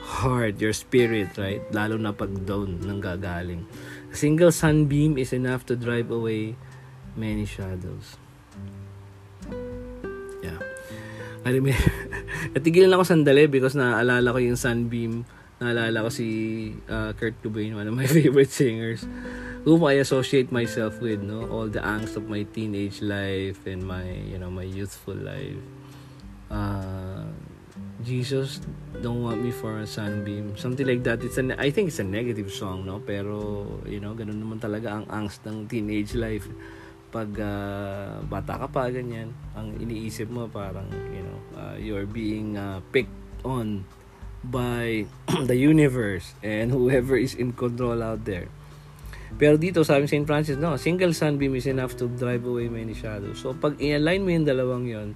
heart 0.00 0.56
your 0.56 0.72
spirit 0.72 1.28
right? 1.36 1.60
Lalo 1.76 2.00
na 2.00 2.16
pag 2.16 2.32
down 2.48 2.80
nang 2.80 3.04
gagaling. 3.04 3.68
A 4.08 4.16
single 4.16 4.48
sunbeam 4.48 5.20
is 5.20 5.36
enough 5.36 5.68
to 5.68 5.76
drive 5.76 6.08
away 6.08 6.56
many 7.12 7.44
shadows. 7.44 8.16
Yeah. 10.40 10.56
I 11.44 11.60
mean, 11.60 11.76
natigilan 12.56 12.96
ako 12.96 13.04
sandali 13.04 13.44
because 13.44 13.76
naalala 13.76 14.32
ko 14.32 14.40
yung 14.40 14.56
sunbeam. 14.56 15.28
Naalala 15.60 16.08
ko 16.08 16.10
si 16.10 16.26
uh, 16.88 17.12
Kurt 17.12 17.36
Cobain 17.44 17.76
one 17.76 17.84
of 17.84 17.92
my 17.92 18.08
favorite 18.16 18.48
singers 18.48 19.04
whom 19.64 19.84
I 19.86 20.02
associate 20.02 20.50
myself 20.50 20.98
with, 20.98 21.22
no? 21.22 21.46
All 21.46 21.68
the 21.70 21.80
angst 21.80 22.18
of 22.18 22.26
my 22.28 22.42
teenage 22.42 23.00
life 23.02 23.66
and 23.66 23.82
my, 23.86 24.02
you 24.02 24.38
know, 24.38 24.50
my 24.50 24.66
youthful 24.66 25.14
life. 25.14 25.62
Uh, 26.50 27.30
Jesus 28.02 28.60
don't 29.00 29.22
want 29.22 29.40
me 29.42 29.54
for 29.54 29.78
a 29.78 29.86
sunbeam. 29.86 30.58
Something 30.58 30.86
like 30.86 31.02
that. 31.06 31.22
It's 31.22 31.38
an 31.38 31.54
I 31.54 31.70
think 31.70 31.94
it's 31.94 32.02
a 32.02 32.06
negative 32.06 32.50
song, 32.50 32.84
no? 32.84 32.98
Pero, 32.98 33.66
you 33.86 34.02
know, 34.02 34.18
ganun 34.18 34.42
naman 34.42 34.58
talaga 34.58 34.98
ang 34.98 35.06
angst 35.06 35.46
ng 35.46 35.70
teenage 35.70 36.18
life. 36.18 36.50
Pag 37.14 37.30
uh, 37.38 38.18
bata 38.26 38.66
ka 38.66 38.66
pa, 38.66 38.90
ganyan, 38.90 39.30
ang 39.54 39.78
iniisip 39.78 40.26
mo 40.32 40.48
parang, 40.50 40.88
you 41.12 41.22
know, 41.22 41.38
uh, 41.54 41.76
you're 41.78 42.08
being 42.08 42.58
uh, 42.58 42.82
picked 42.90 43.12
on 43.46 43.86
by 44.42 45.06
the 45.46 45.54
universe 45.54 46.34
and 46.42 46.74
whoever 46.74 47.14
is 47.14 47.38
in 47.38 47.54
control 47.54 48.02
out 48.02 48.26
there. 48.26 48.50
Pero 49.40 49.56
dito, 49.56 49.82
sabi 49.82 50.08
St. 50.08 50.26
Francis, 50.26 50.56
no, 50.60 50.76
single 50.76 51.14
sunbeam 51.16 51.54
is 51.56 51.66
enough 51.66 51.96
to 51.96 52.06
drive 52.08 52.44
away 52.44 52.68
many 52.68 52.92
shadows. 52.92 53.40
So, 53.40 53.56
pag 53.56 53.80
i-align 53.80 54.22
mo 54.22 54.30
yung 54.30 54.46
dalawang 54.46 54.86
yon 54.88 55.08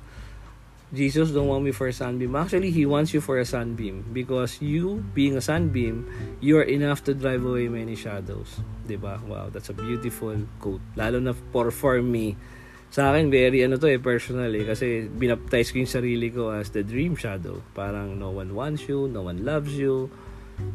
Jesus 0.94 1.34
don't 1.34 1.50
want 1.50 1.66
me 1.66 1.74
for 1.74 1.90
a 1.90 1.92
sunbeam. 1.92 2.36
Actually, 2.38 2.70
He 2.70 2.86
wants 2.86 3.10
you 3.10 3.20
for 3.20 3.42
a 3.42 3.44
sunbeam 3.44 4.06
because 4.14 4.62
you, 4.62 5.02
being 5.18 5.36
a 5.36 5.42
sunbeam, 5.42 6.06
you 6.38 6.58
are 6.58 6.68
enough 6.68 7.02
to 7.10 7.14
drive 7.14 7.42
away 7.42 7.66
many 7.66 7.98
shadows. 7.98 8.62
ba 8.86 8.86
diba? 8.86 9.14
Wow, 9.26 9.50
that's 9.50 9.68
a 9.68 9.74
beautiful 9.74 10.38
quote. 10.62 10.80
Lalo 10.94 11.18
na 11.18 11.34
for, 11.50 11.74
for 11.74 11.98
me. 11.98 12.38
Sa 12.94 13.10
akin, 13.10 13.34
very 13.34 13.66
ano 13.66 13.82
to 13.82 13.90
eh, 13.90 13.98
personal 13.98 14.46
eh. 14.54 14.62
Kasi 14.62 15.10
binaptize 15.10 15.74
ko 15.74 15.82
yung 15.82 15.90
sarili 15.90 16.30
ko 16.30 16.54
as 16.54 16.70
the 16.70 16.86
dream 16.86 17.18
shadow. 17.18 17.58
Parang 17.74 18.14
no 18.14 18.30
one 18.30 18.54
wants 18.54 18.86
you, 18.86 19.10
no 19.10 19.26
one 19.26 19.42
loves 19.42 19.74
you. 19.74 20.06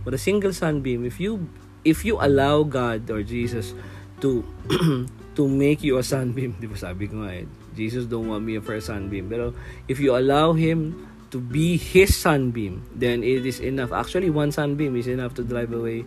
But 0.03 0.13
a 0.13 0.19
single 0.19 0.51
sunbeam, 0.51 1.07
if 1.07 1.23
you 1.23 1.47
if 1.83 2.05
you 2.05 2.17
allow 2.21 2.63
God 2.63 3.09
or 3.09 3.23
Jesus 3.23 3.73
to 4.21 4.45
to 5.37 5.43
make 5.47 5.83
you 5.83 5.97
a 5.97 6.03
sunbeam, 6.03 6.55
di 6.61 6.67
ba 6.67 6.77
sabi 6.77 7.07
ko 7.09 7.25
nga 7.25 7.41
eh, 7.41 7.47
Jesus 7.73 8.05
don't 8.05 8.27
want 8.27 8.43
me 8.43 8.59
for 8.59 8.75
a 8.75 8.83
sunbeam. 8.83 9.31
Pero 9.31 9.55
if 9.87 9.97
you 9.99 10.13
allow 10.15 10.53
Him 10.53 11.07
to 11.31 11.39
be 11.39 11.77
His 11.79 12.13
sunbeam, 12.13 12.83
then 12.93 13.23
it 13.23 13.47
is 13.47 13.59
enough. 13.63 13.91
Actually, 13.95 14.29
one 14.29 14.51
sunbeam 14.51 14.95
is 14.99 15.07
enough 15.07 15.33
to 15.39 15.43
drive 15.43 15.71
away 15.71 16.03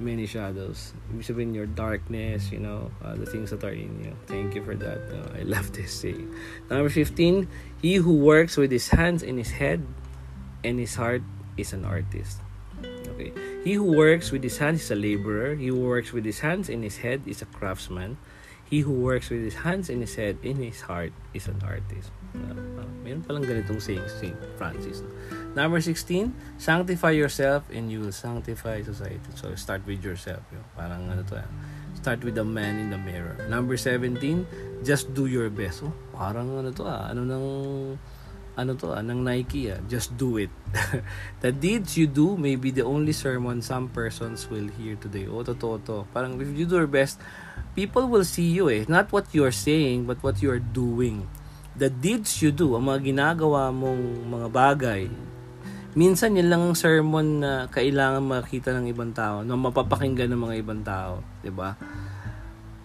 many 0.00 0.26
shadows. 0.26 0.94
Ibig 1.12 1.26
sabihin, 1.26 1.50
your 1.54 1.66
darkness, 1.66 2.50
you 2.50 2.58
know, 2.58 2.90
uh, 3.02 3.14
the 3.14 3.26
things 3.26 3.50
that 3.50 3.62
are 3.62 3.74
in 3.74 3.90
you. 4.02 4.12
Thank 4.26 4.54
you 4.54 4.62
for 4.64 4.74
that. 4.74 5.00
Uh, 5.10 5.38
I 5.38 5.42
love 5.46 5.70
this 5.72 5.94
saying. 5.94 6.30
Number 6.70 6.90
15, 6.90 7.46
he 7.82 7.96
who 8.02 8.14
works 8.18 8.56
with 8.56 8.70
his 8.70 8.88
hands 8.90 9.22
in 9.22 9.38
his 9.38 9.50
head 9.50 9.82
and 10.62 10.78
his 10.78 10.94
heart 10.94 11.22
is 11.56 11.72
an 11.72 11.84
artist. 11.84 12.40
Okay. 13.14 13.53
He 13.64 13.80
who 13.80 13.96
works 13.96 14.28
with 14.28 14.44
his 14.44 14.60
hands 14.60 14.84
is 14.84 14.90
a 14.92 14.94
laborer. 14.94 15.56
He 15.56 15.72
who 15.72 15.80
works 15.80 16.12
with 16.12 16.28
his 16.28 16.44
hands 16.44 16.68
in 16.68 16.84
his 16.84 17.00
head 17.00 17.24
is 17.24 17.40
a 17.40 17.48
craftsman. 17.48 18.20
He 18.68 18.84
who 18.84 18.92
works 18.92 19.32
with 19.32 19.40
his 19.40 19.64
hands 19.64 19.88
in 19.88 20.04
his 20.04 20.20
head, 20.20 20.36
in 20.44 20.60
his 20.60 20.84
heart, 20.84 21.16
is 21.32 21.48
an 21.48 21.64
artist. 21.64 22.12
Uh, 22.36 22.84
mayroon 23.00 23.24
palang 23.24 23.48
ganitong 23.48 23.80
saying 23.80 24.04
St. 24.20 24.36
Francis. 24.60 25.00
Number 25.56 25.80
16, 25.80 26.60
sanctify 26.60 27.16
yourself 27.16 27.64
and 27.72 27.88
you 27.88 28.04
will 28.04 28.12
sanctify 28.12 28.84
society. 28.84 29.32
So, 29.32 29.56
start 29.56 29.80
with 29.88 30.04
yourself. 30.04 30.44
Yun. 30.52 30.64
Parang 30.76 31.08
ano 31.08 31.24
to 31.32 31.40
yan. 31.40 31.50
Start 31.96 32.20
with 32.20 32.36
the 32.36 32.44
man 32.44 32.76
in 32.76 32.92
the 32.92 33.00
mirror. 33.00 33.48
Number 33.48 33.80
17, 33.80 34.84
just 34.84 35.16
do 35.16 35.24
your 35.24 35.48
best. 35.48 35.80
Oh, 35.80 35.96
parang 36.12 36.52
ano 36.52 36.68
to 36.68 36.84
ah. 36.84 37.08
Ano 37.08 37.24
nang 37.24 37.46
ano 38.54 38.78
to 38.78 38.94
ah, 38.94 39.02
ng 39.02 39.26
Nike 39.26 39.70
ah, 39.70 39.78
just 39.90 40.14
do 40.14 40.38
it. 40.38 40.50
the 41.44 41.50
deeds 41.50 41.98
you 41.98 42.06
do 42.06 42.38
may 42.38 42.54
be 42.54 42.70
the 42.70 42.86
only 42.86 43.10
sermon 43.10 43.62
some 43.62 43.90
persons 43.90 44.46
will 44.46 44.70
hear 44.78 44.94
today. 44.98 45.26
O, 45.26 45.42
totoo 45.42 45.82
to. 45.82 46.06
Parang 46.14 46.38
if 46.38 46.50
you 46.54 46.66
do 46.66 46.78
your 46.78 46.90
best, 46.90 47.18
people 47.74 48.06
will 48.06 48.26
see 48.26 48.46
you 48.54 48.70
eh. 48.70 48.86
Not 48.86 49.10
what 49.10 49.30
you're 49.34 49.54
saying, 49.54 50.06
but 50.06 50.22
what 50.22 50.38
you're 50.38 50.62
doing. 50.62 51.26
The 51.74 51.90
deeds 51.90 52.38
you 52.38 52.54
do, 52.54 52.78
ang 52.78 52.86
mga 52.86 53.02
ginagawa 53.02 53.74
mong 53.74 54.30
mga 54.30 54.48
bagay, 54.54 55.02
minsan 55.98 56.38
yun 56.38 56.46
lang 56.46 56.62
ang 56.62 56.78
sermon 56.78 57.42
na 57.42 57.66
kailangan 57.66 58.22
makita 58.22 58.70
ng 58.78 58.86
ibang 58.94 59.10
tao, 59.10 59.42
na 59.42 59.58
mapapakinggan 59.58 60.30
ng 60.30 60.38
mga 60.38 60.54
ibang 60.62 60.82
tao. 60.86 61.18
ba 61.18 61.42
diba? 61.42 61.70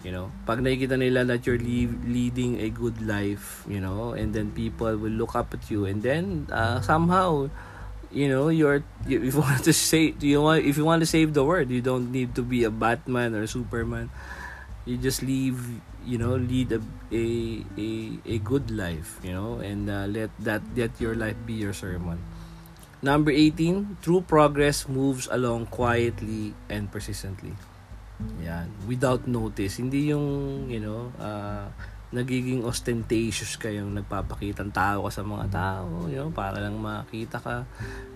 You 0.04 0.12
know? 0.12 0.32
Pag 0.48 0.64
nakikita 0.64 0.96
nila 0.96 1.26
that 1.28 1.44
you're 1.44 1.60
leading 1.60 2.60
a 2.60 2.70
good 2.72 3.02
life 3.04 3.68
you 3.68 3.80
know 3.80 4.16
and 4.16 4.32
then 4.32 4.52
people 4.52 4.96
will 4.96 5.14
look 5.14 5.36
up 5.36 5.54
at 5.54 5.68
you 5.68 5.86
and 5.86 6.04
then 6.04 6.48
uh, 6.52 6.80
somehow 6.82 7.50
you 8.12 8.28
know 8.28 8.50
you're 8.50 8.82
you, 9.06 9.22
if 9.22 9.34
you 9.36 9.42
want 9.46 9.64
to 9.64 9.74
say 9.74 10.14
you 10.20 10.42
want 10.42 10.66
if 10.66 10.78
you 10.78 10.86
want 10.86 11.00
to 11.02 11.10
save 11.10 11.34
the 11.34 11.44
world 11.44 11.70
you 11.70 11.82
don't 11.82 12.12
need 12.12 12.34
to 12.36 12.42
be 12.42 12.64
a 12.64 12.72
batman 12.72 13.36
or 13.36 13.44
a 13.44 13.50
superman. 13.50 14.10
You 14.86 14.98
just 14.98 15.22
leave 15.22 15.60
you 16.08 16.18
know 16.18 16.34
lead 16.40 16.72
a 16.72 16.82
a 17.12 17.26
a, 17.78 17.90
a 18.26 18.38
good 18.40 18.72
life 18.72 19.20
you 19.22 19.36
know 19.36 19.60
and 19.60 19.90
uh, 19.90 20.08
let 20.10 20.32
that 20.42 20.64
let 20.74 20.98
your 20.98 21.14
life 21.14 21.38
be 21.46 21.54
your 21.54 21.74
sermon. 21.74 22.18
Number 23.00 23.32
18 23.32 24.02
true 24.02 24.20
progress 24.26 24.90
moves 24.90 25.30
along 25.32 25.68
quietly 25.72 26.56
and 26.68 26.92
persistently 26.92 27.54
yan. 28.44 28.68
Without 28.88 29.26
notice. 29.26 29.80
Hindi 29.80 30.12
yung, 30.12 30.68
you 30.68 30.84
know, 30.84 31.12
uh, 31.20 31.72
nagiging 32.10 32.66
ostentatious 32.66 33.54
kayong 33.62 33.94
nagpapakitang 33.94 34.74
tao 34.74 35.06
ka 35.06 35.12
sa 35.14 35.22
mga 35.22 35.46
tao, 35.54 36.10
you 36.10 36.18
know, 36.18 36.34
para 36.34 36.58
lang 36.58 36.82
makita 36.82 37.38
ka. 37.38 37.70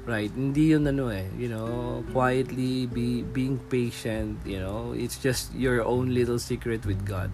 Right? 0.09 0.33
Hindi 0.33 0.73
yun 0.73 0.89
ano 0.89 1.13
eh, 1.13 1.29
you 1.37 1.45
know, 1.45 2.01
quietly 2.09 2.89
be 2.89 3.21
being 3.21 3.61
patient, 3.69 4.41
you 4.43 4.57
know, 4.57 4.97
it's 4.97 5.21
just 5.21 5.53
your 5.53 5.85
own 5.85 6.09
little 6.09 6.41
secret 6.41 6.81
with 6.89 7.05
God. 7.05 7.29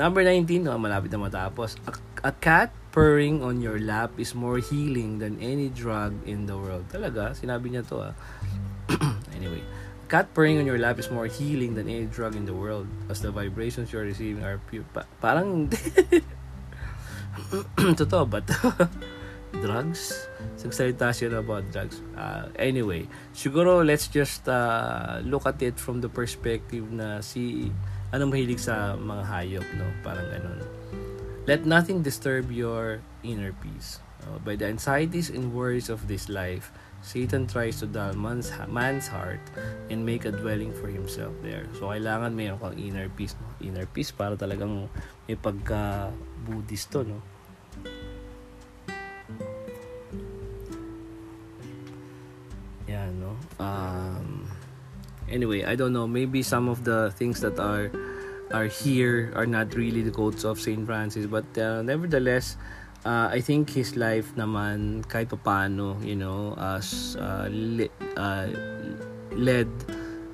Number 0.00 0.24
19, 0.24 0.64
oh, 0.72 0.80
malapit 0.80 1.12
na 1.12 1.20
matapos. 1.20 1.76
A, 1.84 1.92
a 2.24 2.32
cat 2.32 2.72
purring 2.96 3.44
on 3.44 3.60
your 3.60 3.76
lap 3.76 4.16
is 4.16 4.32
more 4.32 4.56
healing 4.56 5.20
than 5.20 5.36
any 5.44 5.68
drug 5.68 6.16
in 6.24 6.48
the 6.48 6.56
world. 6.56 6.88
Talaga, 6.88 7.36
sinabi 7.36 7.76
niya 7.76 7.84
to 7.84 8.00
ah. 8.00 8.16
anyway, 9.36 9.60
cat 10.12 10.28
purring 10.36 10.60
on 10.60 10.68
your 10.68 10.76
lap 10.76 11.00
is 11.00 11.08
more 11.08 11.24
healing 11.24 11.72
than 11.72 11.88
any 11.88 12.04
drug 12.04 12.36
in 12.36 12.44
the 12.44 12.52
world 12.52 12.84
as 13.08 13.24
the 13.24 13.32
vibrations 13.32 13.96
you're 13.96 14.04
receiving 14.04 14.44
are 14.44 14.60
pure. 14.68 14.84
Pa- 14.92 15.08
parang 15.24 15.72
totoo 17.96 18.28
ba 18.28 18.44
drugs? 19.64 20.28
Sagsalita 20.60 21.16
siya 21.16 21.40
about 21.40 21.64
drugs. 21.72 22.04
Uh, 22.12 22.52
anyway, 22.60 23.08
siguro 23.32 23.80
let's 23.80 24.12
just 24.12 24.44
uh, 24.52 25.24
look 25.24 25.48
at 25.48 25.56
it 25.64 25.80
from 25.80 26.04
the 26.04 26.12
perspective 26.12 26.92
na 26.92 27.24
si 27.24 27.72
anong 28.12 28.36
mahilig 28.36 28.60
sa 28.60 29.00
mga 29.00 29.24
hayop, 29.24 29.66
no? 29.80 29.88
Parang 30.04 30.28
ganun. 30.28 30.60
Let 31.48 31.64
nothing 31.64 32.04
disturb 32.04 32.52
your 32.52 33.00
inner 33.24 33.56
peace. 33.64 34.04
Uh, 34.22 34.38
by 34.44 34.54
the 34.54 34.68
anxieties 34.68 35.32
and 35.32 35.56
worries 35.56 35.88
of 35.88 36.06
this 36.06 36.28
life, 36.28 36.70
Satan 37.02 37.50
tries 37.50 37.82
to 37.82 37.86
dull 37.90 38.14
man's, 38.14 38.54
man's 38.70 39.10
heart 39.10 39.42
and 39.90 40.06
make 40.06 40.24
a 40.24 40.30
dwelling 40.30 40.70
for 40.72 40.86
himself 40.86 41.34
there. 41.42 41.66
So, 41.74 41.90
kailangan 41.90 42.32
mayroon 42.38 42.62
kang 42.62 42.78
inner 42.78 43.10
peace. 43.10 43.34
No? 43.34 43.50
Inner 43.58 43.86
peace 43.90 44.14
para 44.14 44.38
talagang 44.38 44.86
may 45.26 45.34
pagka-Buddhist 45.34 46.94
to, 46.94 47.02
no? 47.02 47.18
Yan, 52.86 53.18
no? 53.18 53.34
Um, 53.58 54.46
anyway, 55.26 55.66
I 55.66 55.74
don't 55.74 55.92
know. 55.92 56.06
Maybe 56.06 56.46
some 56.46 56.70
of 56.70 56.86
the 56.86 57.10
things 57.18 57.42
that 57.42 57.58
are 57.58 57.90
are 58.52 58.68
here 58.68 59.32
are 59.34 59.48
not 59.48 59.74
really 59.74 60.04
the 60.04 60.12
quotes 60.12 60.44
of 60.44 60.60
Saint 60.60 60.84
Francis, 60.84 61.24
but 61.26 61.46
uh, 61.56 61.80
nevertheless, 61.80 62.60
uh, 63.04 63.28
I 63.30 63.40
think 63.40 63.70
his 63.70 63.96
life 63.96 64.34
naman 64.34 65.06
kahit 65.06 65.30
paano, 65.42 65.98
you 66.02 66.16
know, 66.16 66.54
as 66.58 67.16
uh, 67.18 67.48
le- 67.50 67.92
uh, 68.16 68.46
led 69.34 69.68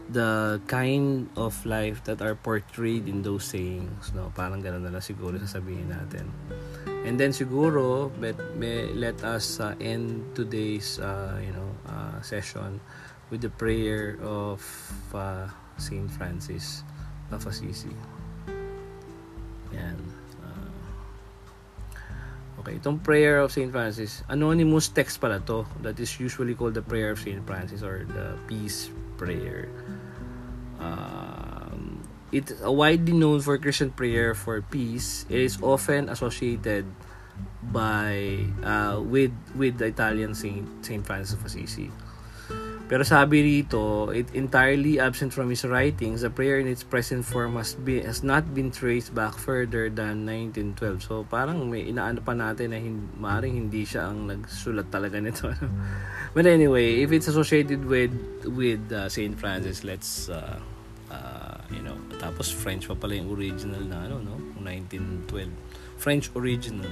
the 0.08 0.56
kind 0.66 1.28
of 1.36 1.52
life 1.68 2.00
that 2.08 2.24
are 2.24 2.34
portrayed 2.34 3.08
in 3.08 3.20
those 3.20 3.44
sayings, 3.44 4.12
no? 4.16 4.32
Parang 4.32 4.64
ganun 4.64 4.80
na 4.80 4.88
lang 4.88 5.04
siguro 5.04 5.36
sasabihin 5.36 5.92
natin. 5.92 6.24
And 7.04 7.20
then 7.20 7.30
siguro, 7.36 8.08
let, 8.20 8.36
let 8.96 9.20
us 9.24 9.60
uh, 9.60 9.76
end 9.80 10.24
today's, 10.34 10.98
uh, 10.98 11.36
you 11.44 11.52
know, 11.52 11.68
uh, 11.88 12.20
session 12.24 12.80
with 13.30 13.44
the 13.44 13.52
prayer 13.52 14.16
of 14.24 14.64
uh, 15.12 15.48
Saint 15.76 16.10
Francis 16.10 16.82
of 17.30 17.44
Assisi. 17.44 17.92
Yan. 19.72 20.07
Okay, 22.58 22.82
itong 22.82 22.98
prayer 23.06 23.38
of 23.38 23.54
St. 23.54 23.70
Francis, 23.70 24.26
anonymous 24.26 24.90
text 24.90 25.22
pala 25.22 25.38
to. 25.46 25.62
That 25.82 25.94
is 26.02 26.18
usually 26.18 26.58
called 26.58 26.74
the 26.74 26.82
prayer 26.82 27.14
of 27.14 27.22
St. 27.22 27.38
Francis 27.46 27.86
or 27.86 28.02
the 28.02 28.34
peace 28.50 28.90
prayer. 29.14 29.70
Um, 30.82 32.02
it's 32.34 32.58
widely 32.62 33.14
known 33.14 33.40
for 33.40 33.58
Christian 33.58 33.94
prayer 33.94 34.34
for 34.34 34.58
peace. 34.62 35.24
It 35.30 35.38
is 35.38 35.62
often 35.62 36.10
associated 36.10 36.86
by 37.62 38.42
uh, 38.62 38.98
with 39.02 39.34
with 39.54 39.78
the 39.78 39.86
Italian 39.94 40.34
Saint 40.34 40.66
Saint 40.82 41.06
Francis 41.06 41.38
of 41.38 41.46
Assisi. 41.46 41.90
Pero 42.88 43.04
sabi 43.04 43.44
rito, 43.44 44.08
it 44.16 44.32
entirely 44.32 44.96
absent 44.96 45.36
from 45.36 45.52
his 45.52 45.60
writings. 45.68 46.24
The 46.24 46.32
prayer 46.32 46.56
in 46.56 46.64
its 46.64 46.80
present 46.80 47.20
form 47.20 47.60
has, 47.60 47.76
be, 47.76 48.00
has 48.00 48.24
not 48.24 48.56
been 48.56 48.72
traced 48.72 49.12
back 49.12 49.36
further 49.36 49.92
than 49.92 50.24
1912. 50.24 51.04
So 51.04 51.28
parang 51.28 51.68
may 51.68 51.84
inaano 51.84 52.24
pa 52.24 52.32
natin 52.32 52.72
na 52.72 52.80
hin, 52.80 53.12
maaaring 53.20 53.60
hindi 53.60 53.84
siya 53.84 54.08
ang 54.08 54.32
nagsulat 54.32 54.88
talaga 54.88 55.20
nito. 55.20 55.52
But 56.34 56.48
anyway, 56.48 57.04
if 57.04 57.12
it's 57.12 57.28
associated 57.28 57.84
with 57.84 58.12
with 58.48 58.80
uh, 58.88 59.12
Saint 59.12 59.36
Francis, 59.36 59.84
let's 59.84 60.32
uh, 60.32 60.56
uh, 61.12 61.60
you 61.68 61.84
know, 61.84 61.96
tapos 62.16 62.48
French 62.48 62.88
pa 62.88 62.96
pala 62.96 63.20
yung 63.20 63.28
original 63.28 63.84
na 63.84 64.08
ano, 64.08 64.24
no? 64.24 64.40
1912. 64.64 65.52
French 66.00 66.32
original. 66.32 66.88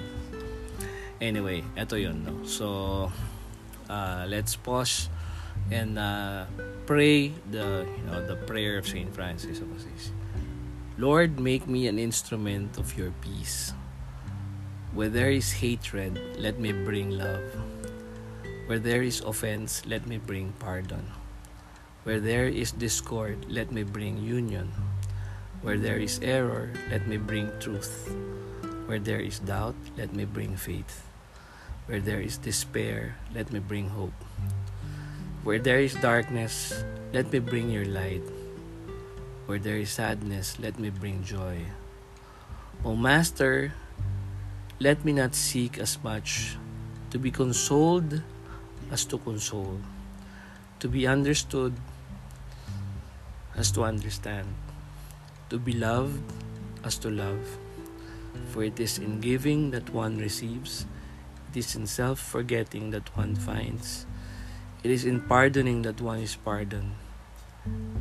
Anyway, 1.25 1.65
eto 1.73 1.97
yun, 1.97 2.21
no? 2.21 2.45
So, 2.45 3.09
uh, 3.89 4.29
let's 4.29 4.61
pause 4.61 5.09
and 5.71 5.99
uh, 5.99 6.47
pray 6.87 7.35
the 7.51 7.83
you 7.85 8.05
know 8.07 8.25
the 8.25 8.37
prayer 8.47 8.79
of 8.79 8.87
Saint 8.87 9.13
Francis 9.15 9.59
of 9.61 9.71
Assisi. 9.75 10.15
Lord, 10.97 11.39
make 11.39 11.69
me 11.69 11.89
an 11.89 11.99
instrument 11.99 12.79
of 12.79 12.97
your 12.97 13.13
peace. 13.21 13.75
Where 14.97 15.13
there 15.13 15.29
is 15.29 15.61
hatred, 15.61 16.17
let 16.41 16.59
me 16.59 16.73
bring 16.73 17.13
love. 17.13 17.45
Where 18.65 18.81
there 18.81 19.03
is 19.03 19.21
offense, 19.21 19.85
let 19.85 20.09
me 20.09 20.17
bring 20.17 20.57
pardon. 20.59 21.13
Where 22.09 22.19
there 22.19 22.49
is 22.49 22.73
discord, 22.73 23.45
let 23.51 23.71
me 23.71 23.83
bring 23.83 24.17
union. 24.17 24.73
Where 25.61 25.77
there 25.77 25.99
is 25.99 26.19
error, 26.23 26.73
let 26.89 27.07
me 27.07 27.19
bring 27.19 27.51
truth. 27.61 28.09
Where 28.87 29.03
there 29.03 29.21
is 29.21 29.39
doubt, 29.43 29.77
let 29.99 30.15
me 30.15 30.25
bring 30.25 30.57
faith. 30.57 31.05
Where 31.87 32.01
there 32.01 32.21
is 32.23 32.39
despair, 32.39 33.19
let 33.35 33.53
me 33.53 33.59
bring 33.59 33.91
hope. 33.91 34.17
Where 35.47 35.63
there 35.63 35.79
is 35.79 35.95
darkness, 35.95 36.75
let 37.15 37.31
me 37.31 37.39
bring 37.39 37.71
your 37.71 37.87
light. 37.87 38.27
Where 39.47 39.63
there 39.63 39.79
is 39.79 39.95
sadness, 39.95 40.59
let 40.59 40.75
me 40.75 40.91
bring 40.91 41.23
joy. 41.23 41.71
O 42.83 42.99
Master, 42.99 43.71
let 44.83 45.07
me 45.07 45.15
not 45.15 45.39
seek 45.39 45.79
as 45.79 46.03
much 46.03 46.59
to 47.15 47.19
be 47.23 47.31
consoled 47.31 48.27
as 48.91 49.07
to 49.07 49.23
console, 49.23 49.79
to 50.83 50.91
be 50.91 51.07
understood 51.07 51.79
as 53.55 53.71
to 53.79 53.87
understand, 53.87 54.51
to 55.51 55.63
be 55.63 55.79
loved 55.79 56.27
as 56.83 56.99
to 56.99 57.09
love. 57.09 57.47
For 58.51 58.67
it 58.67 58.83
is 58.83 58.99
in 58.99 59.23
giving 59.23 59.71
that 59.71 59.95
one 59.95 60.19
receives, 60.19 60.91
it 61.55 61.63
is 61.63 61.79
in 61.79 61.87
self 61.87 62.19
forgetting 62.19 62.91
that 62.91 63.15
one 63.15 63.39
finds. 63.39 64.11
It 64.87 64.95
is 64.95 65.05
in 65.05 65.19
pardoning 65.19 65.83
that 65.83 66.01
one 66.01 66.23
is 66.23 66.39
pardoned. 66.39 66.95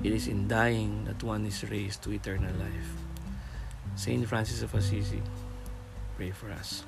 It 0.06 0.13
is 0.13 0.28
in 0.28 0.48
dying 0.48 1.10
that 1.10 1.17
one 1.24 1.43
is 1.50 1.65
raised 1.65 2.04
to 2.04 2.13
eternal 2.13 2.54
life. 2.62 2.93
Saint 3.95 4.21
Francis 4.30 4.62
of 4.62 4.69
Assisi, 4.76 5.17
pray 6.15 6.30
for 6.30 6.52
us. 6.54 6.86